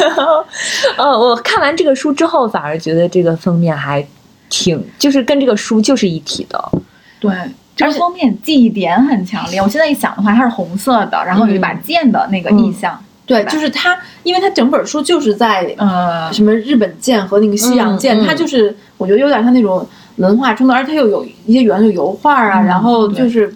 [0.00, 0.44] 然后，
[0.98, 4.06] 呃，我看完这个书之后，反而觉得这个封面还
[4.50, 6.62] 挺，就是跟这个书就是一体的。
[7.18, 7.32] 对，
[7.74, 9.62] 这个封面记忆点很强烈。
[9.62, 13.02] 我现在一想的话，它是红色的，然后有一把剑的那个意象。
[13.26, 23.52] 对，就是他，因为他整本书就是在呃，什么日本剑和那个西洋剑，他就是我觉得有点像那种文化冲突，而且它又有一些元素，油画啊，嗯然后就是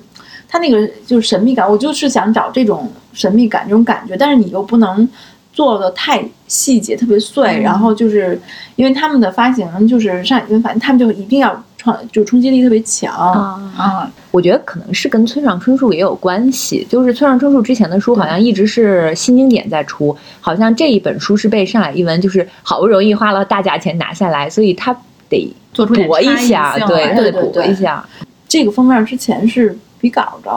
[0.48, 5.06] 他那个就是神秘感，我就是想找这种神秘感这种感觉，但是你又不能
[5.52, 8.40] 做的太细节，特别碎，嗯然后就是
[8.76, 13.14] 因为他们的发行就是上海跟发行，他们就一定要创，就冲击力特别强。
[13.14, 24.94] 啊，啊，我觉得可能是跟村上春树也有关系，就是村上春树之前的书好像一直是新经典在出，好像这一本书是被上海译文就是好不容易花了大价钱拿下来，所以他
[25.30, 28.04] 得做出点搏一下，对，来他得搏一下。
[28.48, 30.50] 这个封面之前是比稿的，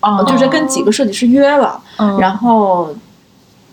[0.00, 2.94] 哦，就是跟几个设计师约了，嗯然后，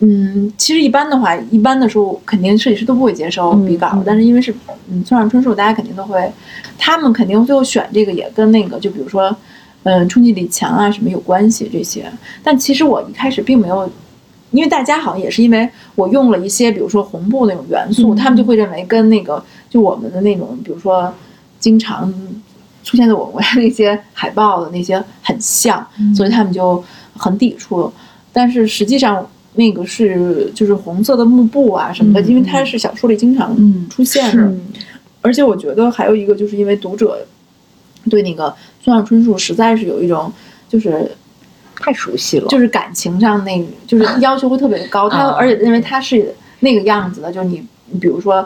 [0.01, 4.53] 嗯，其实一般的话，一般的时候肯定设计师都不会接收嗯比稿，嗯但是因为是
[4.89, 6.31] 嗯村上春树，大家肯定都会，
[6.77, 9.35] 他们肯定最后选这个也跟那个就比如说，
[9.83, 12.11] 嗯，冲击力强啊什么有关系这些。
[12.43, 13.89] 但其实我一开始并没有。
[14.53, 21.09] 因为大家好像也是因为我用了一些，比如说红布那种元素，嗯他们就会认为跟那个就我们的那种，比如说
[21.57, 22.13] 经常
[22.83, 26.83] 出现在我们国家那些海报的那些很像，所以他们就
[27.15, 27.89] 很抵触。
[28.33, 34.43] 但是实际上，那个是就是红色的幕布啊什么的，嗯因为它是小说里经常嗯出现的。
[34.43, 34.61] 嗯
[35.23, 37.23] 而且我觉得还有一个，就是因为读者
[38.09, 38.51] 对那个
[38.83, 40.33] 村上春树实在是有一种
[40.67, 41.11] 就是
[41.75, 45.35] 太熟悉了，就是感情上那个就是要求会特别的高，他啊。
[45.37, 48.43] 而且认为他是那个样子的，就是你你比如说，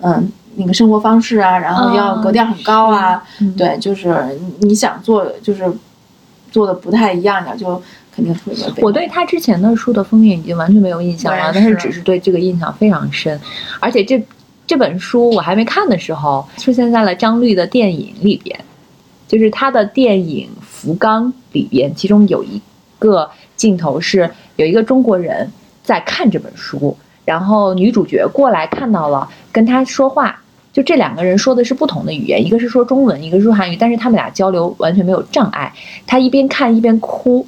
[0.00, 4.12] 嗯，那个生活方式啊，然后要啊格调很高啊，嗯对，就是
[4.62, 5.64] 你想做就是
[6.50, 7.80] 做的不太一样的，就
[8.16, 13.38] 肯定会被我对他之前的书的封面已经完全没有印象了，是但是只是对这个印象非常深，
[13.78, 14.20] 而且这
[14.66, 18.58] 这本书我还没看的时候，出现在了张律的电影里边，
[19.28, 22.60] 就是他的电影《福冈》里边，其中有一
[22.98, 25.52] 个镜头是有一个中国人
[25.82, 30.40] 在看这本书，然后女主角过来看到了，跟他说话。
[30.72, 35.72] 就这两个人说的是不同的语言，一个是说中文，一个是说韩语，但是他们俩交流完全没有障碍。
[36.06, 37.46] 他一边看一边哭，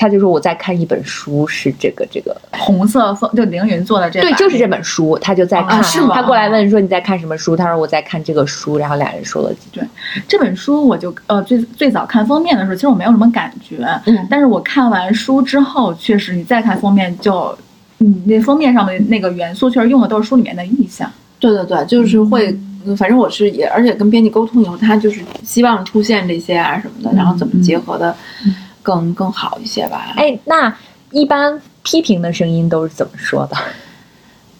[0.00, 5.78] 他就说我在看一本书，是这个这个，红色风就凌云做的这对，就是这本书，他就在看。
[5.78, 7.54] 啊是吗他过来问说你在看什么书？
[7.54, 9.80] 他说我在看这个书，然后俩人说了几句。
[10.26, 17.54] 这本书我就呃最最早看封面的时候，其实我没有什么感觉，嗯但是我看完书之后，确实你再看封面就，
[17.98, 21.10] 你，那封面上的那个元素确实用的都是书里面的意象。
[21.38, 22.50] 对对对，就是会，
[22.86, 28.14] 嗯反正我是也，而且跟编辑沟通以后，他就是希望出现这些啊什么的，然后怎么结合的
[28.82, 30.12] 更更好一些吧。
[30.16, 30.74] 哎，那
[31.10, 33.56] 一般批评的声音都是怎么说的？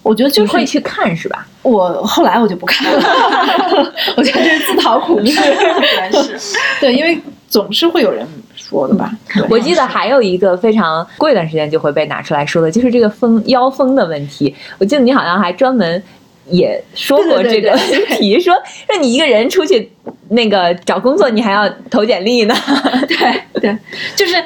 [0.02, 1.46] 我觉得就是会去看是吧？
[1.62, 2.98] 我后来我就不看了，
[4.16, 9.12] 我觉得这是自讨苦吃， 对是，对，因为总是会有人说的吧。
[9.34, 14.54] 对我记得还有一个非常过一段时间就会被拿出来说的，就是这个封腰封的问题。
[14.78, 16.02] 我记得你好像还专门
[16.50, 18.54] 也说过这个问题， 说
[18.88, 19.90] 让你一个人出去
[20.30, 22.54] 那个找工作，你还要投简历呢。
[23.08, 23.78] 对对，
[24.16, 24.36] 就是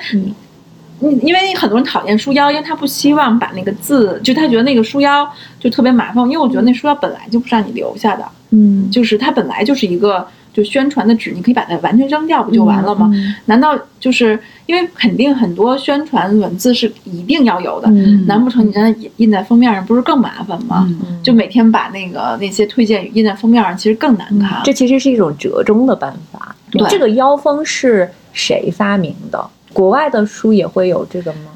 [1.01, 6.25] 嗯，因为很多人讨厌书腰，因为他不希望把那个字，就他觉得那个书腰就特别麻烦。
[6.25, 13.11] 因为我觉得那书腰本来就不是让你留下的，嗯，就是它本来就是一个就宣传的纸，你可以把它完全扔掉，不就完了吗？
[13.13, 20.87] 嗯难道就是因为肯定很多宣传文字是一定要有的，嗯难不成你让它印印在封面上，不是更麻烦吗？
[21.03, 24.61] 嗯就每天把那个那些推荐语印在封面上，其实更难看。
[24.65, 26.55] 这其实是一种折中的办法。
[26.71, 29.45] 对这个腰封是谁发明的？
[29.73, 31.51] 国外的书也会有这个吗？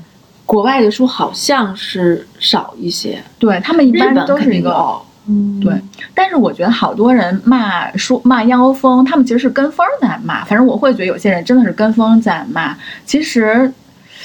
[0.45, 5.03] 国外的书好像是少一些，对他们一般都是一个有。
[5.29, 5.75] 嗯对，
[6.15, 10.45] 但是我觉得好多人骂书骂妖风，他们其实是跟风在骂。
[10.45, 12.77] 反正我会觉得有些人真的是跟风在骂。
[13.05, 13.71] 其实，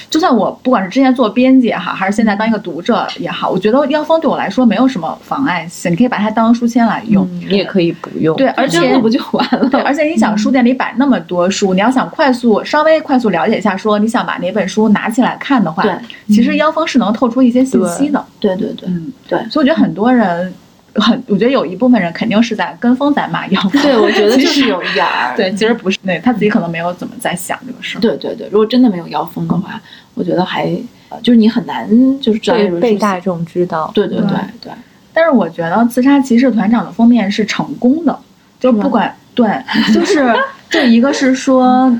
[0.10, 7.26] 就算我不管是之前做编辑也好，还是现在当一个读者也好，我觉得妖风对我来说没有什么妨碍性，你可以把它当书签来用。
[7.34, 8.36] 嗯你也可以不用。
[8.38, 9.68] 对，而且不就完了？
[9.70, 15.94] 对，而且你想书店里摆那么多书，你要想快速稍微快速了解一下，说你想把哪本书拿起来看的话，对
[16.28, 18.24] 其实妖风是能透出一些信息的。
[18.40, 20.54] 对对对嗯，对所以我觉得很多人。
[20.96, 23.82] 很，我觉得有一部分人肯定是在跟风在骂妖风。
[23.82, 25.34] 对，我觉得就是有一点儿。
[25.38, 28.02] 对，其实不是那他自己可能没有怎么在想这个事儿。
[28.02, 29.82] 对对对，如果真的没有妖风的话，
[30.14, 30.66] 我觉得还
[31.10, 31.88] 呃就是你很难
[32.22, 33.92] 就是知道被大众知道。
[33.94, 34.72] 对对对对对，
[35.14, 38.18] 但是我觉得《刺杀骑士团长》的封面是成功的，
[38.60, 39.48] 就是不管对，
[39.94, 40.34] 就是
[40.70, 41.92] 这一个是说。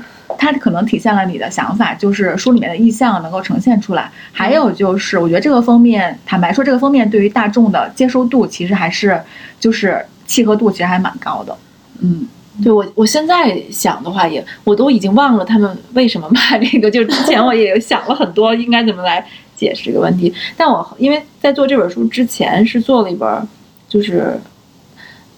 [0.44, 4.10] 它可能体现了你的想法，就是书里面的意象能够呈现出来。
[4.30, 9.20] 还有就是，我觉得这个封面，坦白说，这个封面对于大众的接受度其实还是
[9.58, 11.56] 就是契合度其实还蛮高的。
[12.00, 12.26] 嗯，
[12.62, 19.26] 对我我现在想的话也，我都已经忘了他们为什么骂这 个，就是之前我也想了很多应该怎么来
[19.56, 20.32] 解解释这个问题。
[20.56, 23.48] 但我因为在做这本书之前是做了一本，
[23.88, 24.38] 就是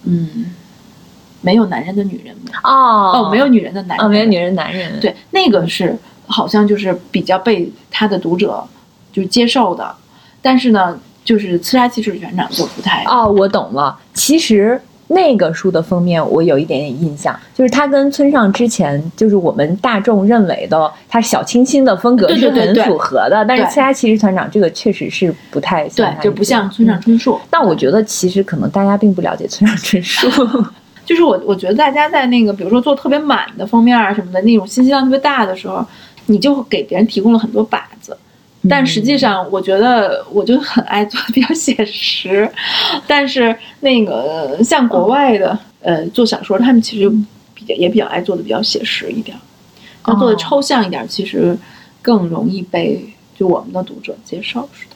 [0.03, 0.47] 嗯，
[1.41, 5.97] 没有男人的女人哦哦，没有女人的男人哦，没有女人男人，对，那个是
[6.27, 8.65] 好像就是比较被他的读者
[9.13, 9.95] 就接受的，
[10.43, 13.97] 但是呢，就是刺杀骑士船长就不太哦，我懂了。
[14.15, 27.39] 其实那个书的封面我有一点点印象，就是他跟村上之前就是我们大众认为的他小清新的风格是很对对对符合的，但是刺杀骑士团长这个确实是不太像对，就不像村上嗯春树。
[27.49, 30.29] 但我觉得其实可能大家并不了解村上春树。
[31.07, 35.87] 就是我我觉得大家在那个比如说做特别满的封面啊什么的那种信息量特别大的时候，
[36.27, 38.15] 你就给别人提供了很多靶子。
[38.69, 42.51] 但实际上，我觉得我就很爱做比较写实，
[43.07, 47.09] 但是那个像国外的呃做小说，他们其实
[47.55, 49.41] 比较也比较爱做的比较写实一点儿，
[50.11, 51.57] 要做的哦抽象一点儿，其实
[52.03, 54.96] 更容易被就我们的读者接受，是的。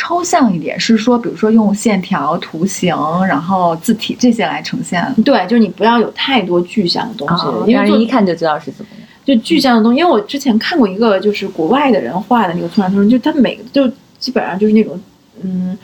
[0.00, 2.96] 抽象一点是说，比如说用线条、图形，
[3.28, 5.06] 然后字体这些来呈现。
[5.22, 9.06] 对，就是你不要有太多具象的东西，哦因为一看就知道是怎么样。
[9.26, 13.86] 就具象的东西，因为我之前看过一个就是国外的人画的那个村上春树，就他每个就
[14.18, 14.98] 基本上就是那种
[15.42, 15.76] 嗯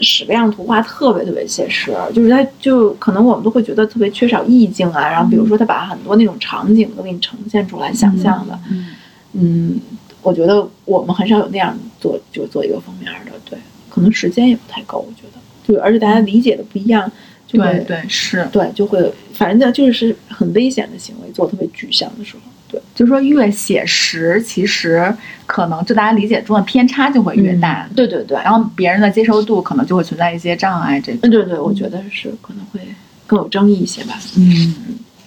[0.00, 8.86] 矢量图画特别特别写实，就是他就可能我们都会觉得特别缺少意境啊，然后比如说他把很多那种场景都给你呈现出来，想象的，嗯，
[9.32, 9.80] 嗯，
[10.26, 13.56] 我觉得我们很少有那样做就做一个封面的，对，
[13.88, 17.08] 可能时间也不太够，我觉得，对，而且大家理解的不一样，
[17.46, 22.80] 对对是，对就会反正就是很危险的行为，做特别具象的时候，对。
[22.92, 25.14] 就是说越写实，其实
[25.46, 31.00] 可能就大家理解中的偏差就会越大，对对对，然后别人的接受度可能就会存在一些障碍。
[31.00, 32.80] 这对对，我觉得是可能会
[33.28, 34.18] 更有争议一些吧。
[34.36, 34.74] 嗯，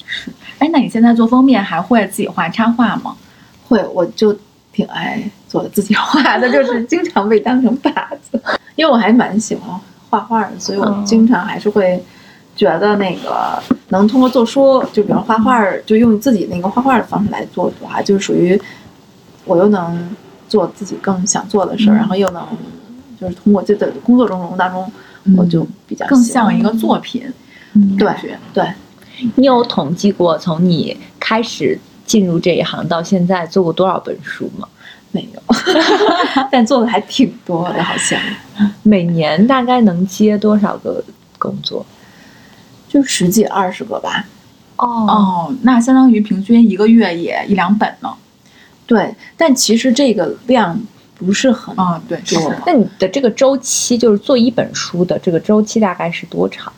[0.06, 0.30] 是。
[0.58, 3.16] 哎，那你现在做封面还会自己画插画吗？
[3.70, 4.38] 会，我就
[4.72, 7.92] 挺爱做自己画的， 就是经常被当成靶
[8.32, 8.42] 子，
[8.76, 9.70] 因为我还蛮喜欢
[10.10, 12.02] 画画的，所以我哦经常还是会
[12.56, 18.60] 觉得那个能通过做书，就比如画画，就用自己那个画画的方式来做的话，就是属于
[19.46, 20.16] 我又能
[20.48, 21.98] 做自己更想做的事儿，嗯。
[21.98, 22.46] 然后又能
[23.20, 24.92] 就是通过这个工作中当中，
[25.38, 26.70] 我就比较更像一个。
[26.74, 27.24] 作品，
[27.74, 28.10] 嗯对
[28.54, 28.66] 对。
[29.36, 31.78] 你有统计过从你开始
[32.10, 34.68] 进入这一行到现在做过多少本书吗？
[35.12, 35.42] 没有，
[36.52, 38.20] 但做的还挺多的，好像
[38.82, 41.04] 每年大概能接多少个
[41.38, 41.86] 工作？
[42.88, 44.26] 就十几二十个吧。
[44.78, 48.12] 哦，哦，那相当于平均一个月也一两本呢。
[48.88, 50.80] 对，但其实这个量
[51.16, 52.54] 不是很啊，对，是多。
[52.66, 56.74] 那你的这个周期，就是做一本书的这个周期大概是多长？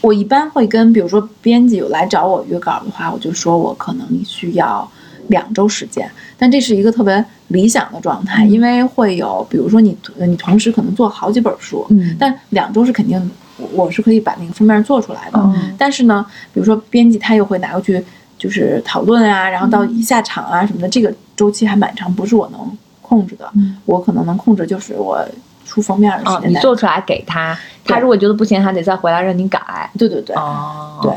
[0.00, 4.88] 我一般会跟，比如说编辑有来找我约稿的话，我就说我可能需要
[5.28, 8.50] 两周时间，但这是一个特别理想的状态，嗯。
[8.50, 12.16] 因为会有，比如说你你同时可能做好几本书，嗯。
[12.18, 15.40] 但两周是肯定我我是可以把那个封面做出来的。
[15.40, 18.02] 嗯但是呢，比如说编辑他又会拿过去
[18.38, 23.50] 就是讨论啊，然后到下场啊什么的，这个周期还蛮长，不是我能控制的。
[23.54, 23.76] 嗯。
[23.86, 25.26] 我可能能控制就是我
[25.66, 26.54] 出封面的哦时，间内。
[26.54, 29.90] 你做出来给他，他如果觉得不行，还得再回来让你改。
[29.98, 31.12] 对对对、哦，对，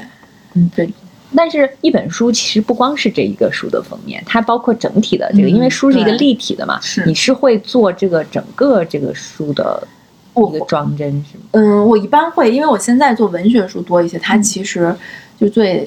[0.56, 0.90] 嗯对。
[1.36, 9.88] 但是，一本书其实不光是这一个书的封面，它包括整体的这个，嗯因为书是一个立体的嘛，是你是会做这个整个这个书的
[10.36, 11.44] 一个装帧是吗？
[11.52, 14.92] 嗯，我一般会，因为我现在做文学书多一些，它嗯其实
[15.40, 15.82] 就最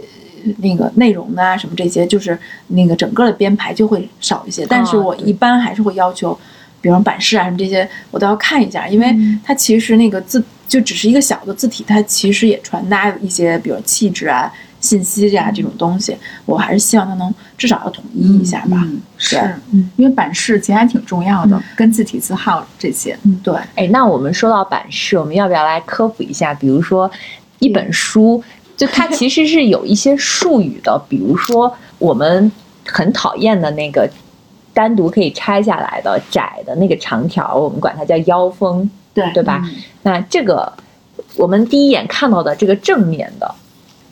[0.45, 4.65] 呃那个内容啊什么这些，就是那个整个的编排就会少一些。
[4.69, 6.39] 但是我一般还是会要求，
[6.83, 18.83] 比如版式啊什么这些，我都要看一下，因为嗯它其实那个字就只是一个小的字体，它其实也传达一些比如气质啊、信息呀、这种东西，我还是希望它能至少要统一一下吧。
[18.85, 19.37] 嗯，是，
[19.71, 23.17] 嗯因为版式其实还挺重要的，跟字体字号这些。
[23.23, 26.53] 嗯，对，哎，那我们说到版式，我们要不要来科普一下？
[26.53, 27.09] 比如说
[27.61, 28.43] 一本书，
[28.77, 32.51] 就它其实是有一些术语的，比如说我们
[32.87, 34.11] 很讨厌的那个
[34.75, 39.31] 单独可以拆下来的窄的那个长条，我们管它叫腰封，对。
[39.33, 39.63] 对吧？
[39.65, 39.75] 嗯。
[40.03, 40.73] 那这个
[41.37, 43.55] 我们第一眼看到的这个正面的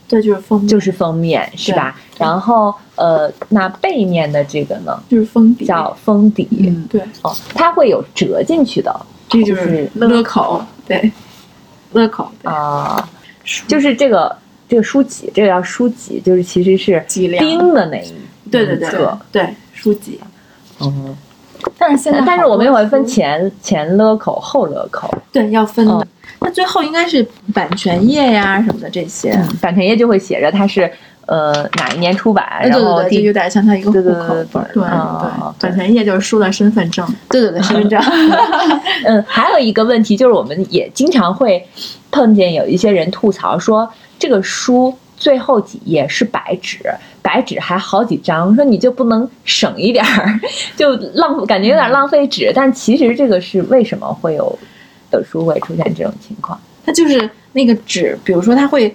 [0.09, 1.97] 对，就是封面，就是封面，是吧？
[2.19, 8.95] 然后呃，那背面的这个呢就是封底，叫封底，嗯，对，哦，它会有折进去的
[9.29, 9.91] 这就就是是？
[9.95, 11.11] 勒口，对，
[11.93, 13.09] 勒口，啊。
[13.45, 14.37] 书就是这个
[14.69, 17.45] 这个书籍，这个叫书籍，就是其实是脊梁。
[17.45, 18.13] 钉的那一
[18.51, 18.91] 对对对
[19.33, 20.21] 对，书籍，
[20.83, 21.17] 嗯，
[21.79, 23.51] 但是现在但是我们一会分钱。
[23.63, 26.07] 前前勒口后勒口，对，要分的嗯。
[26.41, 29.31] 那最后应该是版权页呀什么的这些。
[29.61, 30.91] 版权页就会写着它是
[31.27, 34.71] 呃哪一年出版，然后对对，就第有点像它一个户口对本儿。
[35.59, 37.07] 对版权页就是书的身份证。
[37.29, 38.01] 对对对， 身份证。
[39.05, 41.67] 嗯，还有一个问题就是，我们也经常会
[42.11, 43.87] 碰见有一些人吐槽说，
[44.19, 46.79] 这个书最后几页是白纸，
[47.21, 50.41] 白纸还好几张，说你就不能省一点儿，
[50.77, 52.51] 就浪感觉有点浪费纸。
[52.53, 54.59] 但其实这个是为什么会有
[55.11, 56.59] 的书会出现这种情况？
[56.87, 58.89] 它就是那个纸，比如说它会，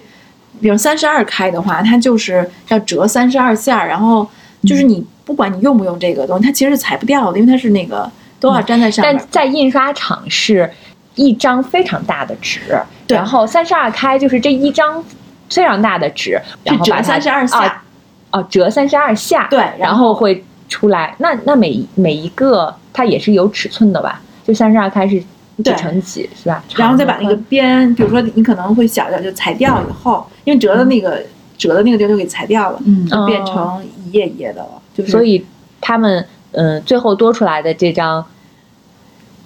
[0.60, 4.28] 比如三十二开的话，它就是要折三十二下，然后
[4.64, 8.10] 就是你不管你用不用这个东西，它其实是裁不掉的，因为它是那个
[8.40, 9.28] 都要粘在上面但。
[9.30, 10.68] 在印刷厂是
[11.14, 12.60] 一张非常大的纸，
[13.06, 15.02] 对然后三十二开就是这一张
[15.50, 17.84] 非常大的纸，然后折把它32下啊
[18.30, 21.14] 哦，折三十二下，对然然后会出来。
[21.18, 24.20] 那那每每一个它也是有尺寸的吧？
[24.44, 25.26] 就三十二开是几
[25.62, 26.62] 对乘几是吧？
[26.76, 31.22] 然后再把那个边，比如说你可能会小点，就裁掉以后，因为折的那个
[31.56, 34.82] 折的那个地方就给裁掉了，嗯就变成一页一页的了。
[34.94, 35.44] 就是所以
[35.80, 38.24] 他们嗯最后多出来的这张。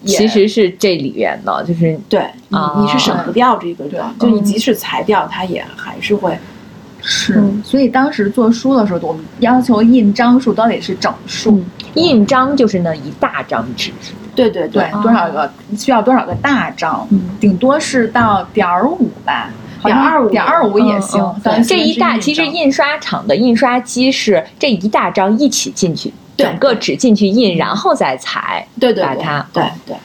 [0.02, 6.38] 也其实是这里边的，就是对你哦你是省不掉这个的，就你即使裁掉，它也还是会
[7.02, 7.34] 是。
[7.34, 11.64] 嗯，所以当时做书的时候，我们要求印章数到底是整数，嗯。
[11.94, 13.90] 印章，就是那一大张纸，
[14.34, 17.20] 对对对，哦多少个需要多少个大张，嗯。
[17.40, 19.50] 顶多是到点儿五吧，
[19.82, 20.30] 点二五。
[20.30, 21.64] 点二五也行嗯嗯。
[21.64, 28.66] 这一大其实印印刷厂的印刷机是这一大张一起进去，对整个纸进去印，然后再裁。
[28.78, 29.96] 对对对把它对对。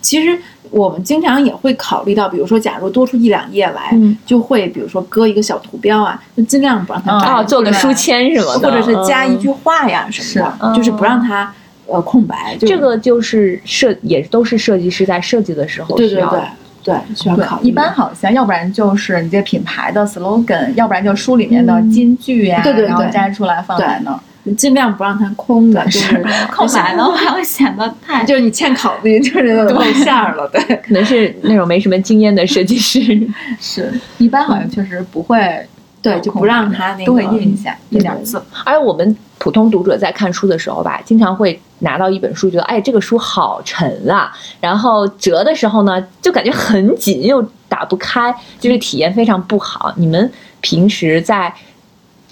[0.00, 0.38] 其实
[0.70, 9.54] 我们经常也会考虑到，比如说，假如多出一两页来，嗯就会比如说搁一个小图标啊，就尽量不让它嗯白哦，做个书签什么的，或者是加一句嗯。
[9.64, 11.52] 话呀什么的，是就是不让它
[11.86, 12.56] 呃空白。
[12.56, 16.40] 就这个就是设，也都是设计师在设计的时候需要对对
[16.84, 17.66] 对对需要考虑。
[17.66, 24.20] 一般好像要不然就是你这品牌的 slogan，要不然就书里面的金句呀，对对对然后摘出来放在那儿。
[24.54, 30.60] 尽量不让它空的，就是空白的话会显得太 就是你欠考虑，就是露馅儿了，对。
[30.76, 33.00] 可能是那种没什么经验的设计师。
[33.60, 35.66] 是，一般好像确实不会
[36.02, 38.42] 对，就不让他那个都会印一下，印点字。
[38.64, 49.92] 而我们普通读者在看书的时候吧，经常会拿到一本书，觉得哎，这个书好沉啊，然后折的时候呢，就感觉很紧，又打不开，就是体验非常不好。
[49.96, 50.30] 你们
[50.60, 51.52] 平时在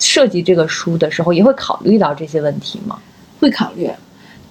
[0.05, 2.99] 设计这个书的时候，也会考虑到这些问题吗？
[3.41, 3.91] 会考虑，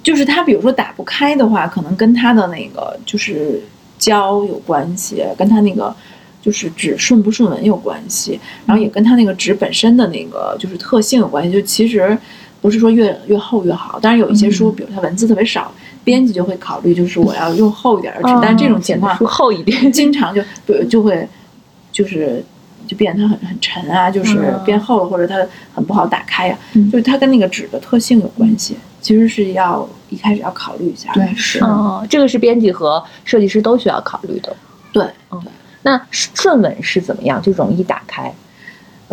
[0.02, 3.62] 就是它比如说打不开的话，可能跟它的那个就是
[4.00, 5.96] 胶有关系，跟它那个
[6.42, 11.52] 就是纸顺不顺纹有关系，然后也跟它那个纸本身的那个就是特性有关系。
[11.52, 12.18] 就其实
[12.62, 15.72] 不是说越越厚越好，当然有一些书，比如它文字特别少，
[16.04, 20.42] 编辑就会考虑就是我要用厚一点的纸，但是这种情况书厚一点，经常就
[20.90, 21.28] 就会
[21.92, 22.44] 就是
[22.88, 25.36] 就变得它很很沉啊，就是嗯变厚了，或者它
[25.74, 31.12] 很不好打开呀、嗯就是它跟那个纸的特性有关系，其实是要一开始要考虑一下。
[31.14, 31.60] 对，是。
[31.64, 34.56] 哦，这个是编辑和设计师都需要考虑的。
[34.92, 35.06] 对，
[35.82, 37.42] 那顺纹是怎么样？
[37.42, 38.34] 就容易打开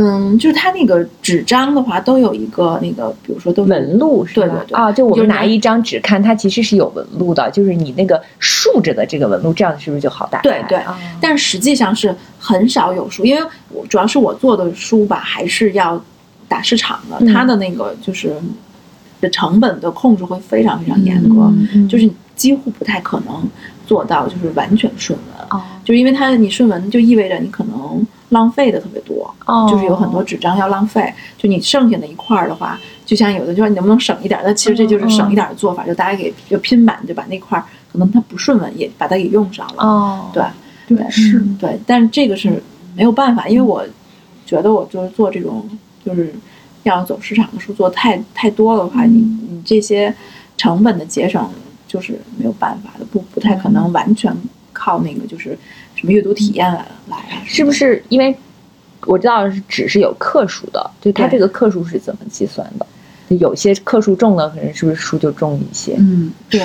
[0.03, 4.47] 嗯，就是它那个纸张的话，都有一个那个，比如说都是纹路是吧？
[4.47, 10.43] 对对对啊，就我们拿一张纸看，它其实是有纹路的，就是你那个竖着的这个纹路，这样是不是就好打开？
[10.43, 16.03] 对对啊但实际上是很少有书，因为我主要是我做的书吧，还是要
[16.49, 18.35] 打市场的，嗯它的那个就是
[19.21, 23.35] 的成本的控制会非常非常严格，嗯嗯就是几乎不太可能
[23.91, 25.61] 做到就是完全顺纹，哦。
[25.85, 40.45] 就是因为它你顺纹就意味着你可能浪费的特别多，哦，就是有很多纸张要浪费，就你剩下的一块儿的话，就像有的就说你能不能省一点儿，那其实这就是省一点儿的做法，就大家给就拼版就把那块儿可能它不顺纹也把它给用上了，哦，对。
[40.87, 41.41] 对，是。
[41.61, 42.63] 对，但是这个是
[42.97, 43.85] 没有办法，因为我
[44.47, 45.69] 觉得我就是做这种
[46.05, 46.35] 就是
[46.85, 49.19] 要走市场的书做太太多的话，你
[49.49, 50.13] 你这些
[50.57, 51.49] 成本的节省
[51.91, 54.33] 就是没有办法的，不不太可能完全
[54.73, 55.59] 靠那个就是
[55.97, 58.33] 什么阅读体验来来啊，是不是因为
[59.07, 62.87] 我知道是纸是有克数的，就它这个克数是怎么计算的？
[63.37, 65.97] 有些克数重了，可能是不是书就重一些？
[65.99, 66.63] 嗯，对。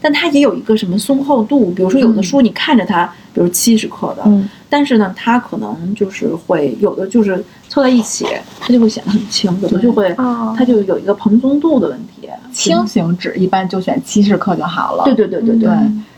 [0.00, 8.26] 但它也有一个什么松厚度，比如说有的嗯书你看着它，比如七十克的，嗯但是呢，它可能就是会有的就是凑在一起，
[8.58, 12.26] 它就会显得很轻，有的就会哦它就有一个蓬松度的问题。
[12.50, 15.04] 轻型纸一般就选七十克就好了。
[15.04, 15.76] 对对对对对对，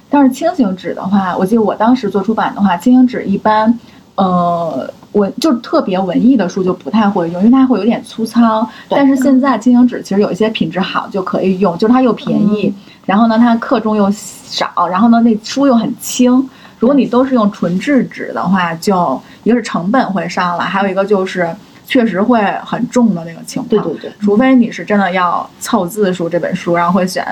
[0.09, 3.77] 但是轻型纸的话，我记得我当时做出版的话，轻型纸一般，
[4.15, 8.65] 呃，文就是特别文艺的书就不太会用，因为它会有点粗糙。
[8.89, 12.73] 但是现在轻型纸其实有一些品质好就可以用，就是它又便宜，
[13.05, 16.49] 然后呢它克重又少，然后呢那书又很轻。
[16.85, 21.49] 如果你都是用纯质纸的话，就一个是成本会上来，还有一个就是
[21.87, 23.69] 确实会很重的那个情况。
[23.71, 27.27] 对对对，除非你是真的要凑字数这本书，然后会选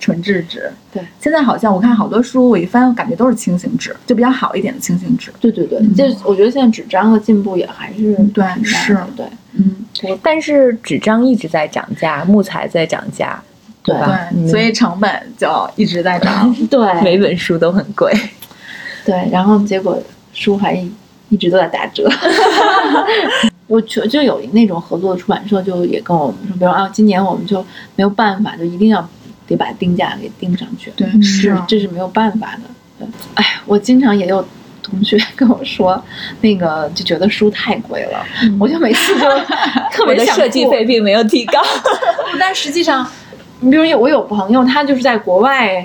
[0.00, 0.72] 纯质纸。
[0.90, 5.30] 对，现在好像我看好多书，我一翻感觉都是轻型纸，就比较好一点的轻型纸。
[5.38, 9.84] 对对对，这我觉得现在纸张的进步也还是对是对，嗯，
[10.22, 13.38] 但是纸张一直在涨价，木材在涨价，
[13.82, 14.06] 对吧？
[14.30, 15.46] 对，嗯所以成本就
[15.76, 16.50] 一直在涨。
[16.70, 18.10] 对每本书都很贵。
[19.04, 20.02] 对，然后结果
[20.32, 20.90] 书还一
[21.28, 22.08] 一直都在打折。
[23.66, 27.64] 我就就有那种合作的出版社，就也跟我们说，比如啊，今年我们就
[27.96, 29.08] 没有办法，就一定要
[29.46, 30.92] 得把定价给定上去。
[30.94, 32.62] 对，是这是没有办法的。
[32.98, 34.46] 对，哎，我经常也有
[34.82, 36.00] 同学 跟我说，
[36.42, 38.22] 那个就觉得书太贵了，
[38.60, 39.26] 我就每次就
[39.90, 41.58] 特别的设计费并没有提高。
[42.38, 43.04] 但实际上，
[43.60, 45.84] 你比如有我有朋友，他就是在国外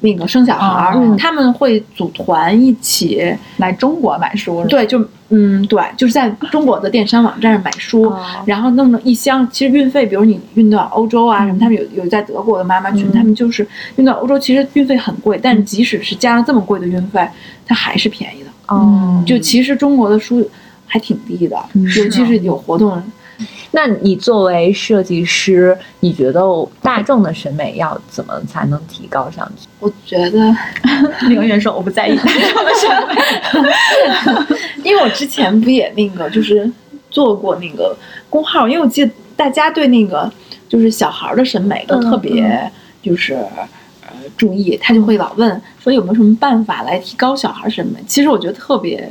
[0.00, 9.46] 那个生小孩儿，嗯他们会组团一起，来中国买书，对，就嗯对，就是在中国的电商网站上买书，哦然后弄了一箱。
[9.50, 17.28] 其实运费，比如你运到欧洲啊什么，他们有有在德国的妈妈群，嗯他们就是运到欧洲，其实运费很贵，但是即使是加了这么贵的运费，
[17.66, 18.46] 它还是便宜的。
[18.68, 20.48] 哦，就其实中国的书
[20.86, 21.56] 还挺低的，
[21.88, 23.02] 是尤其是有活动。
[23.70, 26.42] 那你作为设计师，你觉得
[26.82, 29.68] 大众的审美要怎么才能提高上去？
[29.80, 30.54] 我觉得
[31.28, 34.56] 宁远说我不在意大众的审美。
[34.84, 36.70] 因为我之前不也那个就是
[37.10, 37.96] 做过那个
[38.30, 40.30] 公号，因为我记得大家对那个
[40.68, 42.70] 就是小孩儿的审美都特别
[43.02, 43.68] 就是、呃
[44.36, 47.98] 注意，他就会老问说有没有什么办法来提高小孩儿审美。
[48.06, 49.10] 其实我觉得特别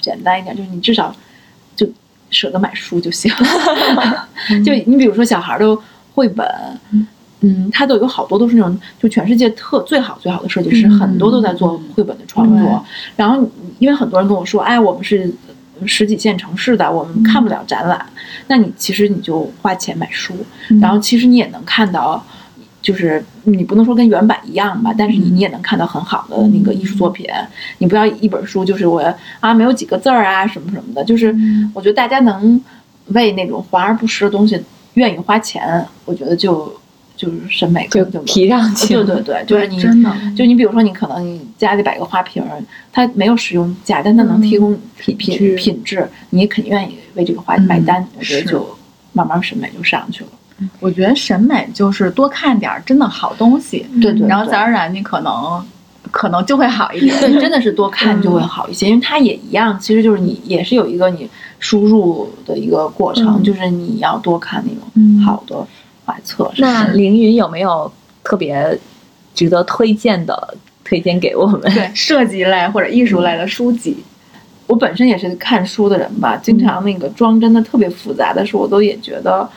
[0.00, 1.16] 简单一点，就是你至少就
[2.30, 3.32] 舍得买书就行。
[4.64, 5.78] 就你比如说小孩儿的
[6.14, 6.46] 绘本。
[7.42, 12.58] 嗯，他都有好多都是那种，就全世界特最好最好的设计师，嗯很多都在做绘本的创作。
[12.58, 12.68] 对。
[13.16, 15.32] 然后因为很多人跟我说，哎，我们是
[15.86, 18.04] 十几线城市的，我们看不了展览，
[18.48, 20.34] 那你其实你就花钱买书，
[20.82, 22.22] 然后其实你也能看到，
[22.82, 27.26] 就是你不能说跟原版一样吧，但是你你也能看到很好的那个艺术作品。
[27.78, 29.02] 你不要一本书就是我
[29.40, 31.34] 啊没有几个字儿啊什么什么的，就是
[31.74, 32.60] 我觉得大家能
[33.08, 34.60] 为那种华而不实的东西
[34.94, 36.74] 愿意花钱，我觉得就
[37.16, 48.66] 就是审美就就提上去对对对，就是你真的，就你比如说，你可能你家里摆个花瓶儿，它没有使用价，但它能提供品品品质，你也肯愿意为这个花嗯买单，我觉得就
[49.12, 50.30] 慢慢审美就上去了。
[50.78, 55.64] 我觉得审美就是多看点儿真的好东西，对对，对然后自然而然你可能
[56.10, 57.18] 可能就会好一点。
[57.20, 65.66] 对，真的是多看就会好一些，因为它也一样，其实就是你也是有一个你输入的一个过程，嗯就是你要多看那种嗯好的
[66.04, 66.50] 画册。
[66.58, 67.90] 那是凌云有没有
[68.24, 68.78] 特别
[69.34, 70.54] 值得推荐的
[70.84, 71.60] 推荐给我们？
[71.72, 73.96] 对 设计类或者艺术类的书籍，
[74.66, 79.48] 我本身也是看书的人吧，经常那个装帧的特别复杂的书，我都也觉得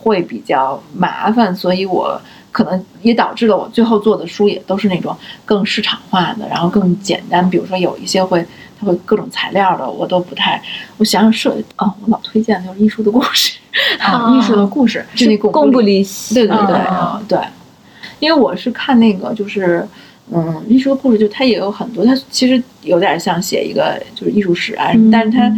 [0.00, 2.18] 会比较麻烦，所以我
[2.50, 7.48] 可能也导致了我最后做的书也都是那种更市场化的，然后更简单。
[7.50, 8.44] 比如说有一些会
[8.78, 10.62] 它会各种材料的，我都不太。
[10.96, 13.58] 我想想设哦，我老推荐就是艺术的故事，
[14.00, 17.38] 啊，艺术的故事，就那个贡布里希，对对对、哦对，
[18.20, 19.86] 因为我是看那个就是。
[20.32, 25.52] 嗯，艺术的故事就它也有很多，它其实有点像写一个就是艺术史啊，嗯但是它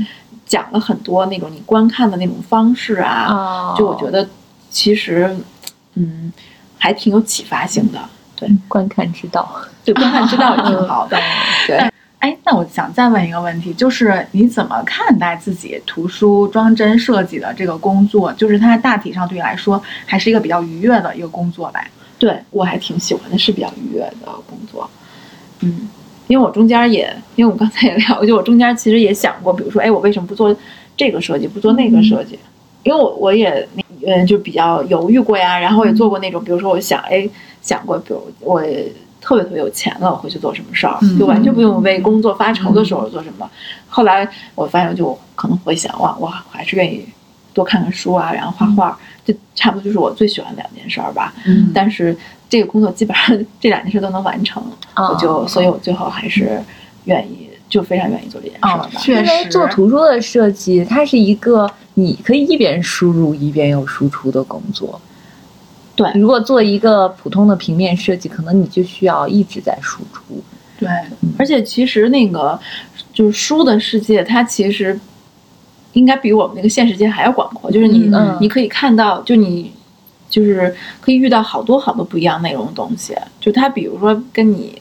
[0.53, 4.29] 讲了很多那种你观看的那种方式啊，哦，就我觉得
[4.69, 5.35] 其实
[5.95, 6.31] 嗯
[6.77, 7.99] 还挺有启发性的，
[8.37, 9.51] 对观看之道。
[9.83, 11.19] 对，观看之道也挺好的，
[11.67, 11.79] 对。
[12.19, 18.31] 哎，那我想再问一个问题，就是你怎么看待自己图书装帧设计的这个工作？
[18.35, 21.83] 就是它大体上对你来说还是一个比较愉悦的一个工作吧？
[22.19, 24.91] 对我还挺喜欢的，是比较愉悦的工作。
[25.61, 25.89] 嗯，
[26.33, 30.57] 因为我中间也，因为我刚才也聊，就我中间其实也想过，比如说，哎，我为什么不做
[30.97, 32.39] 这个设计，不做那个设计？
[32.85, 37.29] 因为我我也那呃就比较犹豫过呀，然后也做过那种，比如说我想，哎，
[37.61, 38.63] 想过，比如我
[39.21, 43.47] 特别特别有钱了，我会去做什么事儿，嗯就完全不用为工作发愁的时候做什么。
[43.91, 47.05] 后来我发现，就可能会想，哇，我还是愿意
[47.53, 51.35] 多看看书啊，然后画画，这差不多就是我最喜欢两件事儿吧。
[51.45, 52.17] 嗯但是
[52.53, 54.63] 这个工作基本上 这两件事都能完成，
[54.95, 56.63] 哦我就，所以我最后还是
[57.07, 58.91] 愿意，就非常愿意做这件事儿吧。
[58.93, 65.01] 哦确因为实做图书的设计，它是一个你可以一边输入一边又输出的工作。
[65.97, 70.45] 对如果做一个普通的平面设计，可能你就需要一直在输出。
[70.79, 70.91] 对，
[71.39, 72.61] 而且其实那个
[73.15, 75.01] 就是书的世界，它其实
[75.95, 77.71] 应该比我们那个现实界还要广阔。
[77.71, 79.73] 就是你、嗯你可以看到，就你
[80.33, 83.15] 就是可以遇到好多好多不一样内容的东西。
[83.39, 84.81] 就他比如说跟你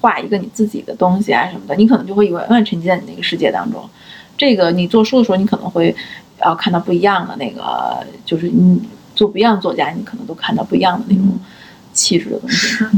[0.00, 3.88] 画一个你自己的东西啊什么的，你可能就会永远沉浸在你那个世界当中。
[4.36, 5.94] 这个你做书的时候，你可能会
[6.42, 8.82] 要看到不一样的那个，就是你
[9.14, 11.38] 做不一样的作家，你可能都看到不一样的那种
[11.92, 12.56] 气质的东西。
[12.56, 12.90] 是。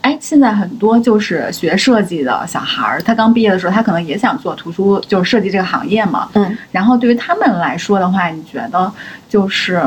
[0.00, 6.28] 哎，现在很多就是学设计的小孩儿，他刚毕业的时候，他可能也想做图书，就是设计这个行业嘛。
[6.34, 6.54] 嗯。
[6.70, 8.92] 然后对于他们来说的话，你觉得
[9.30, 9.82] 就是，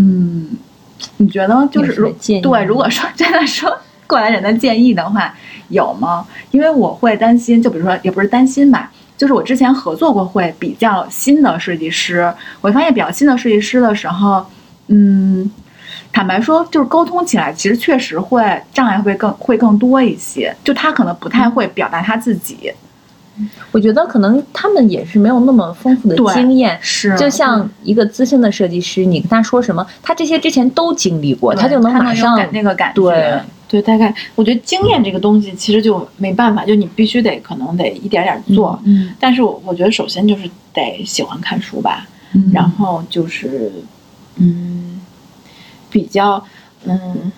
[0.00, 0.48] 嗯，
[1.18, 3.76] 你觉得就是如对，如果说真的说
[4.06, 5.34] 过来人的建议的话，
[5.68, 6.26] 有吗？
[6.50, 12.32] 因为我会担心，就比如说也不是担心吧，就是我之前合作过会比较新的设计师，
[12.62, 14.46] 我发现比较新的设计师的时候，
[14.88, 15.50] 嗯。
[16.12, 20.52] 坦白说，就是沟通起来，其实确实会障碍会更会更多一些。
[20.64, 22.72] 就他可能不太会表达他自己，
[23.72, 26.78] 我觉得可能他们也是没有那么丰富的经验。
[26.82, 33.00] 是就像一个资深的设计师，你跟他说什么，他这些之前都经历过，他就能马上那个感觉。
[33.00, 38.76] 对对，大概我觉得经验这个东西其实就没办法，就你必须得可能得一点点做。
[38.84, 42.04] 嗯，但是我我觉得首先就是得喜欢看书吧，
[42.34, 43.70] 嗯然后就是
[44.36, 45.00] 嗯，
[45.88, 46.44] 比较
[46.84, 47.30] 嗯，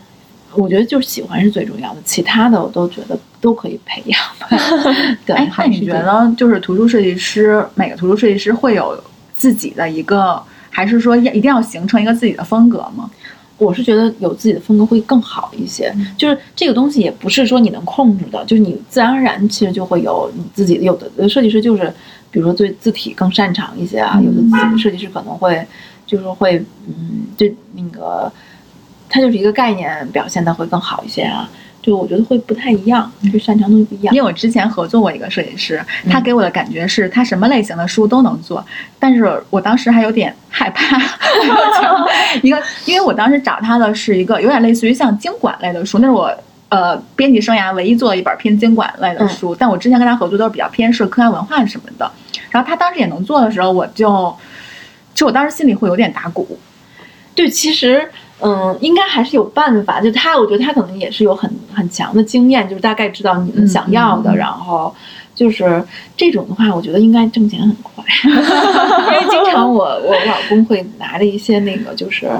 [0.55, 4.49] 我觉得就是喜欢是最重要的，其他的我都觉得都可以培养吧。
[5.27, 8.99] 对，你觉得就是图书设计师，每个图书设计师会有
[9.37, 13.11] 自己的一个，还是说要一定要形成一个自己的风格吗？
[13.59, 21.93] 我是觉得有自己的风格会更好一些，就是这个东西也不是说你能控制的，就是你自然而然其实就会有你自己有的设计师就是，
[22.31, 25.65] 比如说对字体更擅长一些啊，有的自己的设计师可能会
[26.07, 26.57] 就是会
[26.89, 28.33] 嗯，对那个
[29.09, 31.49] 它就是一个概念表现的会更好一些啊，
[31.83, 34.23] 就我觉得会不太一样，就擅长的东西不一样因。
[34.23, 38.65] 为我之前合作过一个摄影师，他给我的感觉是他什么类型的书都能做，
[39.01, 40.97] 但是我当时还有点害怕。
[42.41, 46.33] 一个，因为我当时找他的是一个有点类似于像经管类的书，那是我
[46.69, 49.55] 呃编辑生涯唯一做的一本偏经管类的书。
[49.55, 52.11] 但我之前跟他合作都是比较偏社科啊文化什么的，
[52.51, 54.35] 然后他当时也能做的时候，我就，
[55.15, 56.59] 其实我当时心里会有点打鼓。
[57.35, 58.09] 对，其实
[58.43, 60.01] 嗯，应该还是有办法。
[60.01, 64.95] 就他，我觉得他可能也是有很很强的经验，就是大概知道你们想要的，然后
[65.35, 65.83] 就是
[66.17, 68.05] 这种的话，我觉得应该挣钱很快。
[68.25, 72.31] 因为经常我我老公会拿着一些那个就是。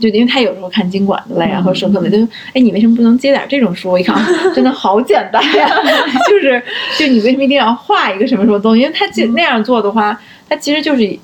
[0.00, 2.24] 就因为他有时候看经管的类啊，或者社科类，他就
[2.54, 3.90] 哎，你为什么不能接点这种书？
[3.90, 5.68] 我一看， 啊真的好简单呀！
[6.26, 6.62] 就是，
[6.98, 8.80] 就你为什么一定要画一个什么什么东西？
[8.80, 11.18] 因为他就那样做的话，他其实就是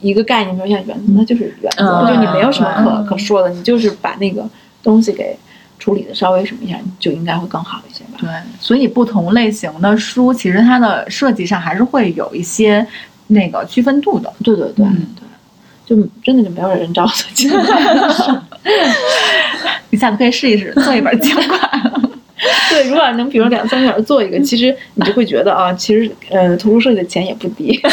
[0.00, 4.48] 一一个概念，比如像原则，它就是原则，嗯就你没有什么可嗯可说的，你就是把那个
[4.82, 5.36] 东西给
[5.78, 8.18] 处理的稍微什么一下，就应该会更好一些吧。
[8.18, 8.28] 对，
[8.60, 12.86] 所以不同类型的书，其实它的设计上还是会有一些
[13.28, 14.32] 那个区分度的。
[14.42, 15.06] 对对对嗯
[15.86, 18.42] 对，就真的就没有人找我做经管。
[19.90, 22.05] 你下次可以试一试做一本经管。
[22.70, 27.80] 对，如果能比如两三个小时做一个，其实你就会觉得啊，其实呃，图书设计的钱也不低。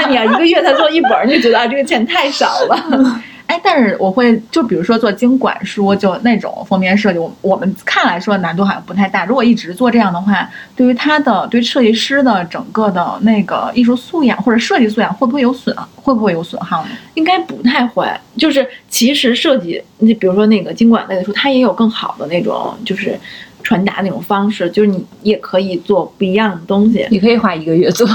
[0.00, 3.20] 那你要一个月才做一本儿，你就觉得啊，这个钱太少了。
[3.46, 9.24] 哎，但是我会就比如说做经管书，就那种封面设计，我我们看来说难度好像不太大。
[9.24, 16.90] 如果一直做这样的话，对于他的对设计师的整个的那个艺术素养或者设计素养会不会有损会不会有损耗呢？
[17.14, 18.08] 应该不太会，
[18.38, 23.18] 就是其实设计，你比如说那个经管类的书，它也有更好的那种，就是
[23.62, 27.06] 传达那种方式，就是你也可以做不一样的东西。
[27.10, 28.06] 你可以花一个月做。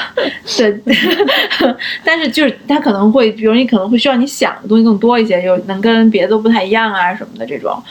[0.56, 0.80] 对，
[2.04, 7.82] 但是就是它可能会，比如你可能会需要你想的东西更多一些，就能跟别的都不太一样啊什么的这种。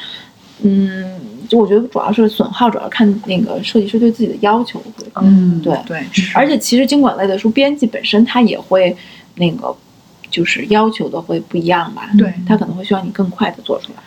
[0.61, 4.81] 嗯，就我觉得主要是损耗，主要看那个设计师对自己的要求。
[5.21, 6.03] 嗯对对，
[6.35, 8.95] 而且其实经管类的书，编辑本身他也会
[9.35, 9.73] 那个，
[10.29, 12.09] 就是要求的会不一样吧？
[12.17, 14.03] 对他可能会需要你更快的做出来。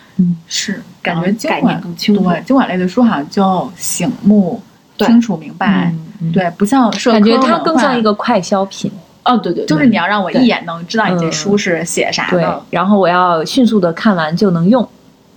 [0.46, 4.62] 是感觉概经管念更清楚对经管类的书好像就醒目、
[4.98, 5.92] 清楚、明白。
[6.20, 8.90] 嗯，对，不像社科感觉它更像一个快消品。
[9.24, 14.86] 哦，对对，就是你要让我一眼能知道你这书是写啥对的。，然后我要迅速的看完就能用。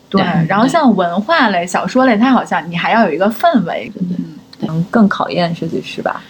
[0.10, 3.92] 对对，然后像文化类、小说类，它好像你还要有一个氛围。
[3.94, 6.24] 对对嗯能更考验设计师吧？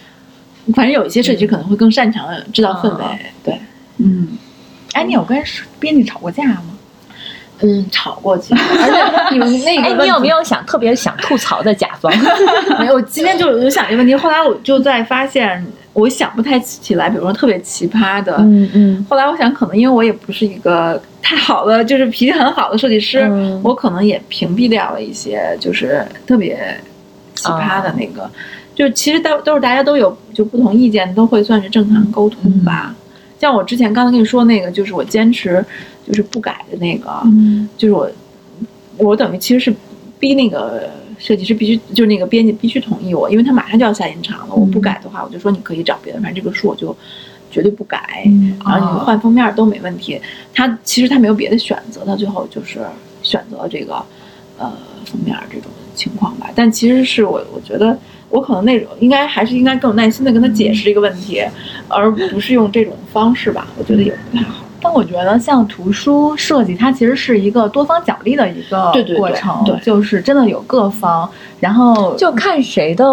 [0.74, 3.04] 反正有一些设计师可能会更擅长制造氛围。
[3.42, 3.58] 对，
[3.98, 4.36] 嗯，
[4.92, 5.40] 哎，你有跟
[5.78, 6.75] 编辑吵过架吗？
[7.62, 10.42] 嗯，吵过其实， 而且你们那哎，个你有没有？
[10.44, 12.12] 想特别想吐槽的甲方？
[12.78, 18.36] 没有，我今天就就想这个问题，后来我就在发现，我想不太起来，比如说特别奇葩的。
[18.40, 26.78] 嗯嗯后来我想，可能因为我也不是一个太好的，就是脾气很好的设计师，嗯我可能也屏蔽掉了一些就是特别
[27.34, 28.30] 奇葩的那个。
[28.74, 32.94] 就其实都都是大家都有就不同意见，都会算是正常沟通吧。
[33.38, 35.64] 像我之前刚才跟你说那个，就是我坚持
[36.06, 38.10] 就是不改的那个，嗯就是我
[38.96, 39.74] 我等于其实是
[40.18, 46.96] 逼那个设计师必须就是那个编辑必须同意我，因为他马上就要下印厂了，我不改的话，我就说你可以找别的，反正这个书我就
[47.50, 50.20] 绝对不改，嗯然后你换封面都没问题。
[50.54, 52.80] 他其实他没有别的选择，他最后就是
[53.22, 53.94] 选择这个
[54.58, 54.72] 呃
[55.04, 56.50] 封面这种情况吧。
[56.54, 57.98] 但其实是我我觉得
[58.28, 61.42] 我可能那种应该还是应该更有耐心的跟他解释这个问题，
[61.88, 63.66] 而不是用这种方式吧。
[63.78, 64.64] 我觉得也不太好。
[64.78, 73.04] 但我觉得像图书设计，它其实是一个多方角力的一个对对对过程，对就是真的有各方，然后就看谁的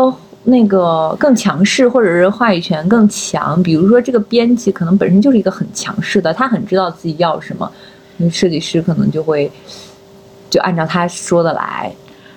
[0.44, 3.64] 那个更强势，或者是话语权更强。
[3.64, 7.72] 比如说，这个编辑可能本身就是一个很强势的，他很知道自己要什么，
[8.18, 9.50] 那设计师可能就会
[10.50, 11.92] 就按照他说的来。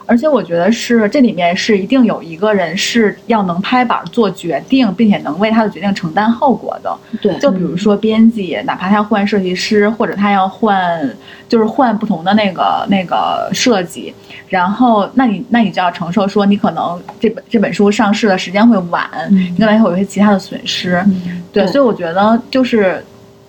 [0.07, 6.97] 而且我觉得是这里面是一定有一个人是要能拍板做决定，并且能为他的决定承担后果的。
[7.21, 11.11] 对，就比如说编辑，哪怕他换设计师，或者他要换，
[11.49, 14.15] 就是换不同的那个那个设计，
[14.49, 21.05] 然后那你那你就要承受说你可能这本这本书上市的时间会晚，你可能会有一些其他的损失。
[21.53, 21.73] 对，对。
[21.73, 23.05] 所以我觉得就是，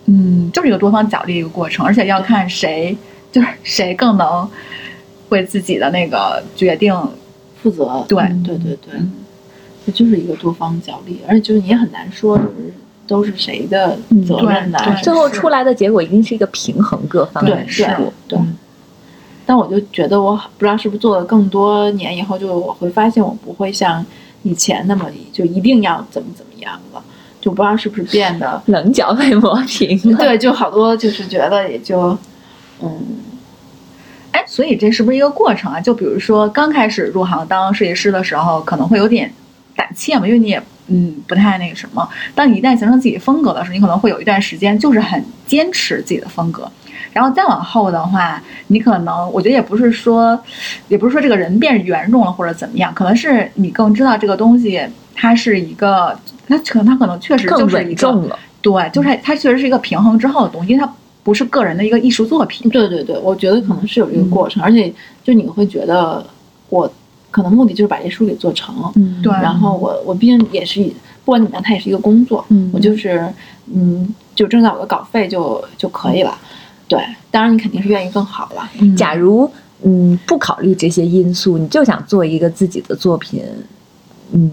[0.05, 2.97] 嗯，就是一个多方角力一个过程，而且要看谁
[3.31, 4.49] 就是谁更能
[5.29, 6.95] 为自己的那个决定。
[7.63, 8.05] 负责。
[8.07, 8.93] 对嗯对对对，
[9.83, 12.73] 这就是一个多方角力，而且就是你也很难说就是
[13.07, 13.97] 都是谁的
[14.27, 18.13] 责任呐、对对最后出来的结果一定是一个平衡各方的事物。
[18.27, 18.39] 对对。
[19.43, 24.05] 但我就觉得，我不知道是不是做了更多年以后，就我会发现我不会像
[24.43, 27.03] 以前那么就一定要怎么怎么样了，
[27.41, 30.17] 就不知道是不是变得棱角被磨平了。
[30.19, 32.15] 对，就好多就是觉得也就
[32.83, 32.89] 嗯
[34.37, 35.81] 哎，所以这是不是一个过程啊？
[35.81, 39.33] 就比如说刚开始入行当设计师的时候，可能会有点
[39.75, 42.07] 胆怯嘛，因为你也嗯不太那个什么。
[42.35, 46.71] 当你一旦形成自己风格的时候，你可能会有一段时间就是很坚持自己的风格。
[47.13, 50.39] 然后再往后的话，你可能我觉得也不是说，
[50.87, 54.79] 也不是说这个人变圆融了或者怎么样，可能是你更知道这个东西
[55.15, 56.15] 它是一个，
[56.47, 60.93] 它可能它可能确实更就是一个对，就是它确实是一个平衡之后的东西，因为它
[61.27, 62.69] 不是个人的一个艺术作品。
[62.69, 64.93] 对对对，我觉得可能是有这个过程，而且
[65.25, 66.25] 就你会觉得
[66.69, 66.89] 我
[67.29, 70.81] 可能目的就是把这书给做成，嗯对然后我我毕竟也是
[71.25, 73.27] 不管怎么样，它也是一个工作，嗯我就是
[73.73, 76.33] 嗯就挣到我的稿费就就可以了。
[76.87, 76.97] 对，
[77.29, 78.69] 当然你肯定是愿意更好了。
[78.95, 79.51] 假如
[79.83, 83.43] 嗯不考虑这些因素，你就想做一个自己的作品，
[84.31, 84.49] 嗯，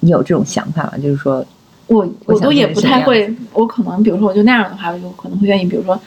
[0.00, 0.92] 你有这种想法吗？
[1.02, 1.42] 就是说，
[1.86, 5.98] 我我都也不太会，我可能比如说我就那样的话，我就可能会愿意，比如说，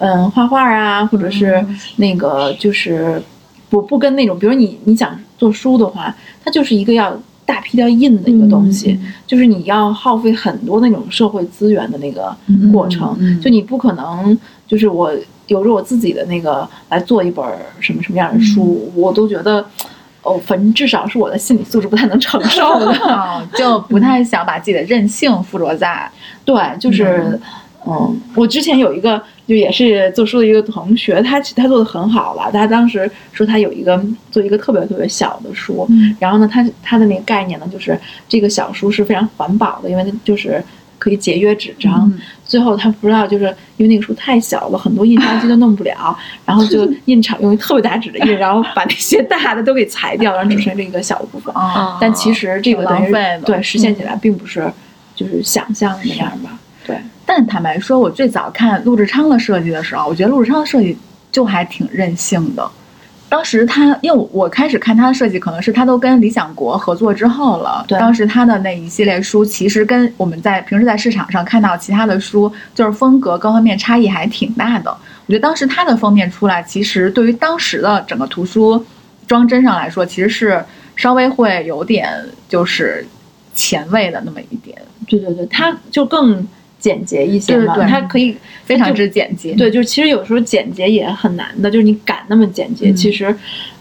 [0.00, 1.64] 嗯，画画啊，或者是
[1.96, 3.22] 那个就是
[3.68, 12.36] 不不跟那种，比如你你想做书的话，它就是一个要大批量印的一个东西，就是你要耗费很多那种社会资源的那个
[12.72, 14.36] 过程，就你不可能
[14.66, 15.12] 就是我
[15.46, 17.44] 有着我自己的那个来做一本
[17.78, 19.64] 什么什么样的书，我都觉得。
[20.22, 22.92] 哦，反正至少是我的心理素质不太能承受的。
[23.08, 26.06] 啊， 就不太想把自己的任性附着在，
[26.44, 27.40] 对，就是，
[27.86, 37.98] 嗯，我之前有一个就也是做书的一个同学，他其他做的很好了，他当时说他有一个做一个特别特别小的书，嗯然后呢，他他的那个概念呢，就是
[38.28, 40.62] 这个小书是非常环保的，因为它就是
[41.00, 42.08] 可以节约纸张。
[42.08, 42.20] 嗯
[42.50, 43.44] 最后他不知道，就是
[43.76, 51.52] 因为那个书太小了，很多印刷机都弄不了， 然后就印厂用特别大纸的印，然后把那些大的都给裁掉，然后只剩这一个小部分。
[51.54, 54.68] 啊，但其实这个等于浪费对实现起来并不是
[55.14, 56.58] 就是想象的那样吧？
[56.86, 56.96] 对。
[57.32, 60.98] 但坦白说，我最早看陆志昌的设计的时候，我觉得陆志昌的设计
[61.30, 62.68] 就还挺任性的。
[63.28, 67.84] 当时他，因为我我开始看他的设计，可能是他都跟理想国合作之后了。
[67.86, 74.90] 对当时他的那一系列书，其实跟我们在平时在市场上看到其他的书，就是风格各方面差异还挺大的。
[75.26, 78.84] 我觉得当时他的封面出来，其实对于当时的整个图书
[79.28, 80.64] 装帧上来说，其实是
[80.96, 82.10] 稍微会有点
[82.48, 83.06] 就是
[83.54, 84.76] 前卫的那么一点，
[85.06, 86.44] 对对对，他就更
[86.80, 87.90] 简洁一些嘛，对对对。
[87.90, 89.54] 它可以非常之简洁。
[89.54, 92.96] 对，就是其实有时候简洁也很难的，就是你敢那么简洁，嗯。
[92.96, 93.32] 其实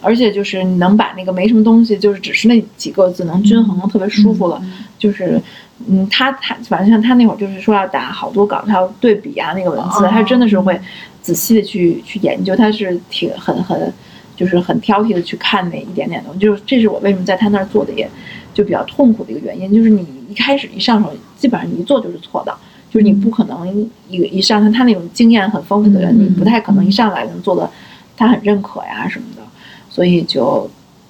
[0.02, 4.62] 而且就是你能把那个没什么东西，就是只是那几个字能均衡的特别舒服了，
[5.00, 5.41] 就是。
[5.88, 10.10] 嗯，他他反正像他那会儿就是说要打好多稿，他要对比啊那个文字，哦。
[10.12, 10.78] 他真的是会
[11.22, 13.93] 仔细的去去研究，他是挺很很
[14.36, 18.06] 就是很挑剔的去看那一点点东西，就是这是我为什么在他那儿做的也
[18.54, 22.54] 就比较痛苦的一个原因，就是你一开始一上手，基本上你一做就是错的，
[22.90, 23.68] 就是你不可能
[24.10, 27.70] 一一上他他那种经验很丰富的人，嗯你不太可能一上来能做的
[28.18, 29.42] 他很认可呀什么的，
[29.90, 30.70] 所以就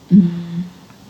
[0.10, 0.64] 嗯，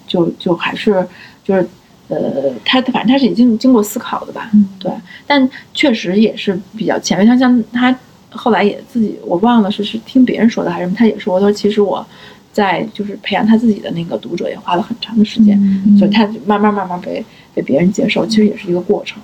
[0.07, 1.05] 就就还是
[1.43, 1.67] 就是
[2.07, 4.91] 呃，他反正他是已经经过思考的吧，嗯对，
[5.27, 7.25] 但确实也是比较前卫。
[7.25, 7.95] 他像他
[8.31, 12.05] 后来也自己，我忘了是是听别人说的还是什么，他也说，他说其实我
[12.51, 19.21] 在就是培养他自己的那个读者也花了很长的时间，嗯所以他慢慢慢慢被被别人接受，其实也是一个过程。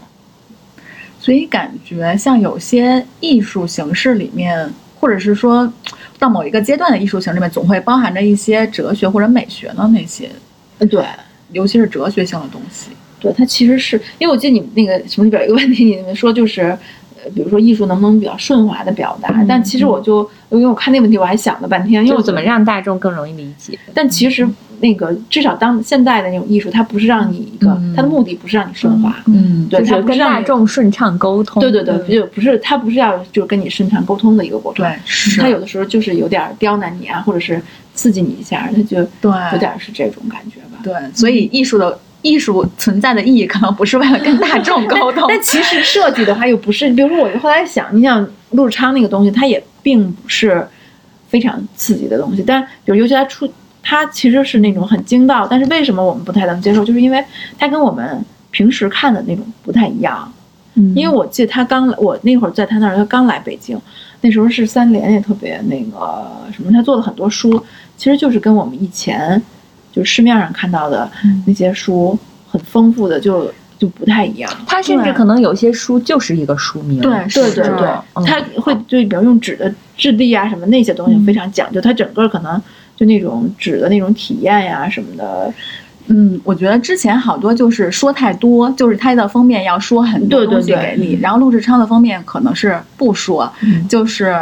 [1.26, 5.74] 所以感觉像有些艺术形式里面，或者是说
[6.20, 10.30] 到某一个阶段的艺术形式里面，总会包含着一些哲学或者美学的那些，
[10.78, 11.04] 嗯，对。
[11.52, 12.92] 尤其是哲学性的东西。
[13.20, 16.62] 对，它其实是因为我记得你们那个什么里边有一个问题，你们说就是，
[17.16, 19.44] 呃，比如说艺术能不能比较顺滑的表达？
[19.48, 23.80] 但其实我就因为我看那问题，我还想了半天，因为我怎么让大众更容易理解？
[23.96, 24.48] 但其实
[24.80, 27.94] 那个至少当现在的那种艺术，它不是让你一个，嗯。
[27.96, 29.68] 它的目的不是让你顺滑，嗯。
[29.70, 30.36] 对，它就是跟不是让你。
[30.36, 31.62] 大众顺畅沟通。
[31.62, 35.42] 对对对，就不是它不是要就是跟你顺畅沟通的一个过程，对，是。
[35.42, 37.62] 它有的时候就是有点刁难你啊，或者是
[37.94, 39.32] 刺激你一下，它就对。
[39.54, 40.80] 有点是这种感觉吧。
[40.84, 50.68] 对，所以艺术的艺术存在的意义，可能不是为了跟大众沟通， 但其实设计的话又不是，比如说我后来想，你想陆志昌那个东西，它也并不是
[51.28, 53.48] 非常刺激的东西，但比如尤其他出，
[53.88, 57.24] 它其实是那种很精到，但是为什么我们不太能接受，就是因为
[57.58, 60.30] 它跟我们平时看的那种不太一样。
[60.78, 63.80] 嗯因为我记得他刚来，我那会儿在他那儿，他刚来北京，
[64.20, 67.64] 那时候是三联也特别那个什么，他做了很多书，
[67.96, 69.42] 其实就是跟我们以前
[69.94, 71.10] 就市面上看到的
[71.46, 72.20] 那些书
[72.50, 74.52] 很丰富的，就就不太一样。
[74.68, 77.00] 它甚至可能有些书就是一个书名。
[77.00, 82.62] 对对对对，嗯他会就比如用纸的质地啊什么那些东西非常讲究，它整个可能
[82.96, 85.54] 就那种纸的那种体验呀、什么的，
[86.08, 94.36] 嗯，我觉得之前好多就是说太多，就是他的封面要说很多东西对给你，然后陆志昌的封面可能是不说，嗯就是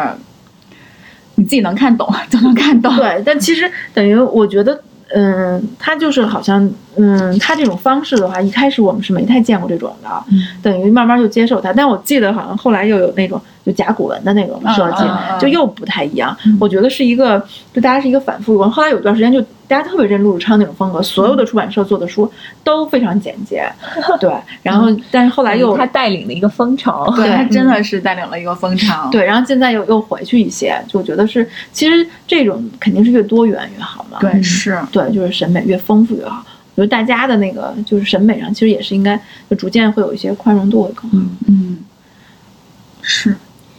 [1.36, 2.96] 你自己能看懂就能看懂。
[2.96, 4.80] 对，但其实等于我觉得，
[5.16, 11.74] 嗯，他就是好像，嗯，他这种方式的话，一开始我们是没太见过这种的，嗯等于慢慢就接受它。
[11.74, 15.04] 但我记得好像后来又有那种就甲骨文的那种设计，
[15.40, 16.36] 就又不太一样。
[16.46, 17.40] 嗯我觉得是一个，
[17.74, 18.62] 就大家是一个反复。
[18.70, 22.32] 后来有段时间就大家特别认陆志昌那种风格，所有的出版社做的书
[22.64, 23.68] 都非常简洁，
[24.20, 24.32] 对。
[24.62, 27.12] 然后，但是后来又他带领了一个风潮。
[27.16, 29.10] 对，对他真的是带领了一个风潮。
[29.12, 34.20] 对，然后现在又又回去一些，就我觉得是，其实这种肯定是越多元越好嘛。
[34.22, 36.44] 对，是对，就是审美越丰富越好。
[36.76, 39.20] 我觉得大家的那个就是审美上，其实也是应该
[39.50, 41.18] 就逐渐会有一些宽容度会更好。
[41.18, 41.78] 嗯嗯，
[43.02, 43.36] 是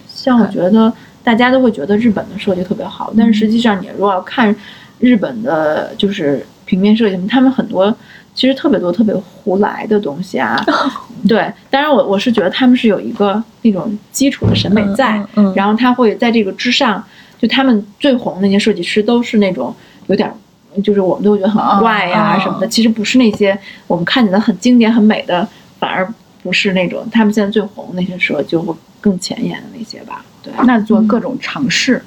[0.06, 0.92] 像我觉得
[1.22, 4.54] 大家都会觉得日本的设计特别好，但是实际上你如果要看
[5.00, 7.94] 日本的，就是平面设计，他们很多
[8.32, 10.56] 其实特别多特别胡来的东西啊。
[11.28, 17.02] 对，当然我我是觉得他们是有一个那种基础的审美在，嗯嗯嗯然后他会在这个之上，
[17.40, 19.74] 就他们最红的那些设计师都是那种
[20.06, 20.34] 有点儿。
[20.82, 25.46] 就是我们都会觉得很怪呀、哦什么的，其实不是那些我们看起来很经典、很美的，
[25.78, 26.12] 反而
[26.42, 30.24] 不是那种他们现在最红那些时候，就会更前沿的那些吧。
[30.42, 32.02] 对，那做各种尝试。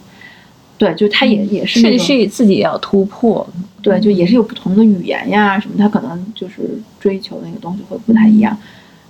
[0.78, 3.48] 对，就他也也是那是种是自己也要突破。
[3.82, 8.56] 对，就也是有不同的语言呀什么，他可能就是追求那个东西会不太一样。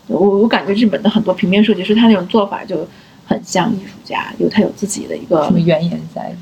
[0.08, 2.88] 我我感觉日本的很多平面设计师，他那种做法就
[3.26, 6.34] 很像艺术家，有他有自己的一个什么原研哉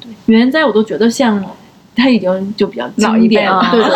[0.00, 0.14] 这种。
[0.24, 1.44] 原哉，我都觉得像
[2.00, 3.90] 他已经就比较老一经典辈了对对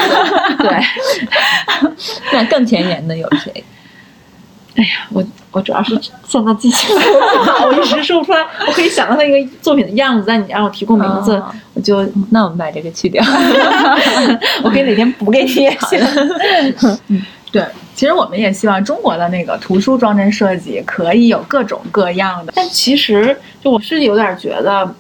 [0.59, 1.91] 对对。
[2.33, 3.65] 那更前沿的有谁？
[4.77, 5.97] 哎呀，我我主要是
[6.27, 8.45] 现在记性不好，我一时说不出来。
[8.67, 13.25] 我可以想到那个作品的样子，但你让我提供名字，哦我就那我们把这个去掉。
[14.65, 16.01] 我可以哪天补给你 也行。
[17.53, 22.53] 对，其实我们也希望中国的那个图书装帧设计可以有各种各样的。
[22.57, 24.93] 但其实就我是有点觉得，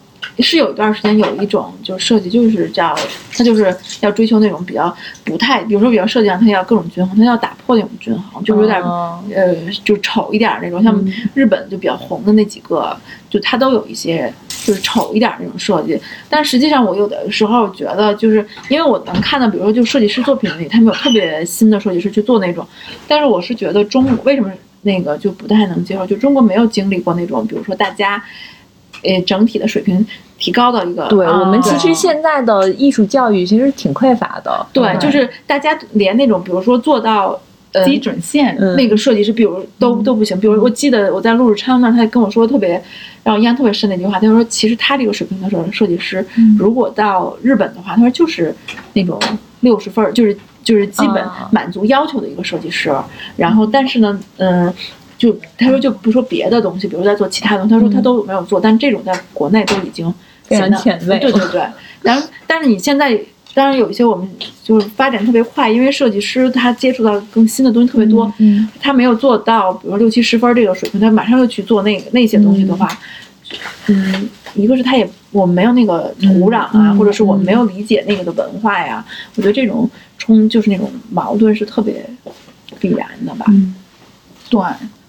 [0.43, 2.95] 是有一段时间有一种就是设计就是叫
[3.37, 9.55] 它就是要追求那种比较不太，比如说比较设计上它要各种均衡，它要打破那种均衡，就是有点、哦呃
[9.85, 12.97] 就丑一点儿那种，像嗯日本就比较红的那几个，
[13.31, 15.99] 就它都有一些就是丑一点儿那种设计。
[16.29, 22.67] 但实际上我有的时候觉得，就是因为我能看到，比如说就设计师作品里，他们有特别新的设计师去做那种，
[23.07, 24.51] 但是我是觉得中为什么
[24.83, 28.23] 那个就不太能接受，就中国没有经历过那种，比如说大家。
[29.03, 30.07] 呃，整体的水平
[30.39, 34.67] 提高到一个对啊我们其实现在的艺术教育其实挺匮乏的。
[34.73, 37.39] 对，嗯就是大家连那种，比如说做到
[37.73, 40.39] 呃基准线，嗯那个设计师，比如都都不行。
[40.39, 42.83] 比如我记得我在陆志昌那儿，他跟我说特别
[43.23, 46.25] 让我印象特别深的一句话，他说其实他这个水平的时候，设计师
[46.59, 48.55] 如果到日本的话，他说就是
[48.93, 49.19] 那种
[49.61, 52.93] 六十分儿，就是就是基本啊满足要求的一个设计师。
[53.37, 54.73] 然后但是呢，嗯。
[55.25, 60.13] 就他说就不说别的东西，比如在做其他东西，他说他都没有做，但这种在国内都已经
[60.43, 61.63] 非常显得前卫对对对，
[62.03, 63.19] 然后但是你现在
[63.55, 64.29] 当然有一些我们
[64.63, 72.87] 就是发展特别快，因为设计师他接触到更新的东西特别多，嗯他没有做到比如说六七十分这个水平，他马上就去做那个那些东西的话，
[73.87, 79.03] 嗯，一个是他也我们没有那个土壤啊，嗯或者是我们没有理解那个的文化呀，
[79.37, 82.05] 我觉得这种冲就是那种矛盾是特别
[82.79, 83.47] 必然的吧。
[83.49, 83.75] 嗯。
[84.51, 84.61] 对，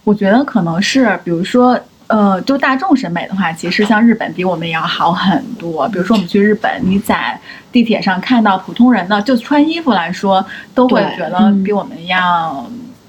[0.06, 1.78] 我觉得可能是，比如说，
[2.08, 5.90] 呃，就大众审美的话，其实像日本比我们也要好很多。
[5.90, 7.38] 比如说我们去日本，你在
[7.72, 10.46] 地铁上看到普通人的，就穿衣服来说，
[10.76, 12.64] 都会觉得比我们要，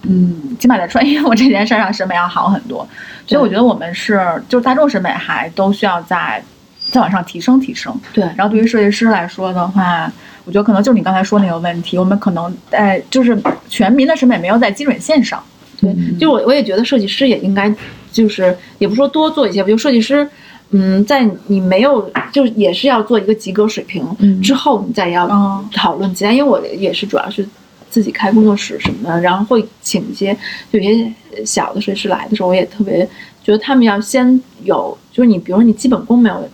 [0.04, 2.88] 嗯，起码在穿衣服这件事上审美要好很多。
[3.26, 4.18] 所以我觉得我们是，
[4.48, 6.42] 就是大众审美还都需要再
[6.90, 7.94] 再往上提升提升。
[8.14, 10.10] 对，然后对于设计师来说的话，
[10.46, 13.38] 我觉得可能就是你刚才说那个问题，我们可能在就是
[13.68, 15.38] 全民的审美没有在基准线上。
[15.80, 17.74] 对，就我我也觉得设计师也应该，
[18.10, 20.26] 就是也不说多做一些吧，就设计师，
[20.70, 26.32] 嗯，在你没有就是也是要做一个及格水平、嗯之后，你再要嗯讨论其他。
[26.32, 27.46] 因为我也是主要是
[27.90, 30.36] 自己开工作室什么的，然后会请一些
[30.70, 31.12] 有些
[31.44, 33.06] 小的设计师来的时候，我也特别
[33.44, 36.48] 觉得他们要先有，就是你比如说你基本功没有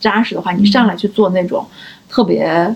[0.00, 1.64] 扎实的话，你上来去做那种
[2.08, 2.74] 特别。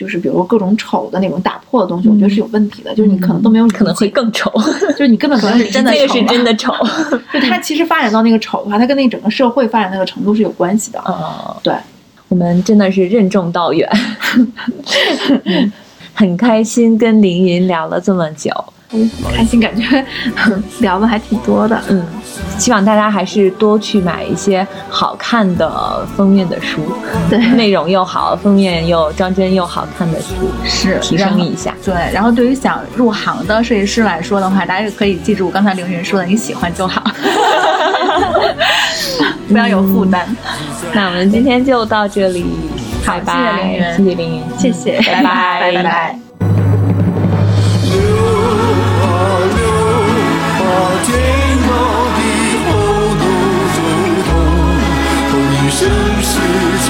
[0.00, 2.94] 就是比如说各种丑的那种打破的东西，我觉得是有问题的。
[2.94, 4.50] 就是你可能都没有理可能会更丑，
[4.96, 6.72] 就是你根本没有可能是真的那个是真的丑。
[7.34, 10.98] 就它其实发展到那个丑的话，它跟那整个社会发展那个程度是有关系的。
[11.00, 11.74] 哦，对，
[12.28, 13.86] 我们真的是任重道远，
[15.44, 15.70] 嗯
[16.14, 18.50] 很开心跟凌云聊了这么久。
[19.32, 20.04] 开心，感觉
[20.80, 21.80] 聊的还挺多的。
[21.88, 22.04] 嗯，
[22.58, 26.80] 希望大家还是多去买一些好看的封面的书，
[27.30, 30.34] 对内容又好，封面又装帧又好看的书，
[30.64, 31.74] 是提升一下。
[31.84, 37.02] 对，然后对于想入行的设计师来说的话，大家也可以记住刚才凌云说的，你喜欢就好，
[39.48, 40.26] 不要有负担。
[40.92, 42.44] 那我们今天就到这里，
[43.06, 46.12] 拜拜，谢谢凌云谢谢凌云，谢谢，拜拜拜拜。
[46.12, 46.29] 流
[55.70, 55.88] 生
[56.22, 56.38] 死
[56.84, 56.88] 成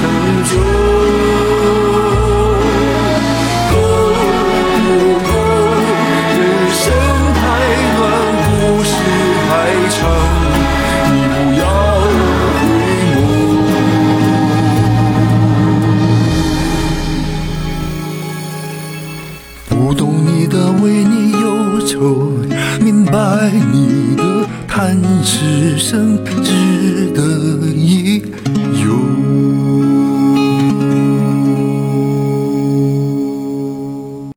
[0.49, 0.51] 就。
[3.69, 3.73] 够
[4.75, 4.83] 不
[5.23, 5.29] 够？
[6.35, 6.39] 人
[6.73, 6.81] 生
[7.37, 7.39] 太
[7.95, 7.99] 短，
[8.47, 8.49] 故
[8.83, 8.91] 事
[9.47, 9.49] 太
[9.91, 9.99] 长，
[11.13, 11.61] 你不要
[12.57, 12.61] 回
[13.13, 13.17] 眸。
[19.69, 21.45] 不懂你的为你忧
[21.85, 21.93] 愁，
[22.83, 23.13] 明白
[23.71, 24.21] 你的
[24.67, 26.17] 叹息声，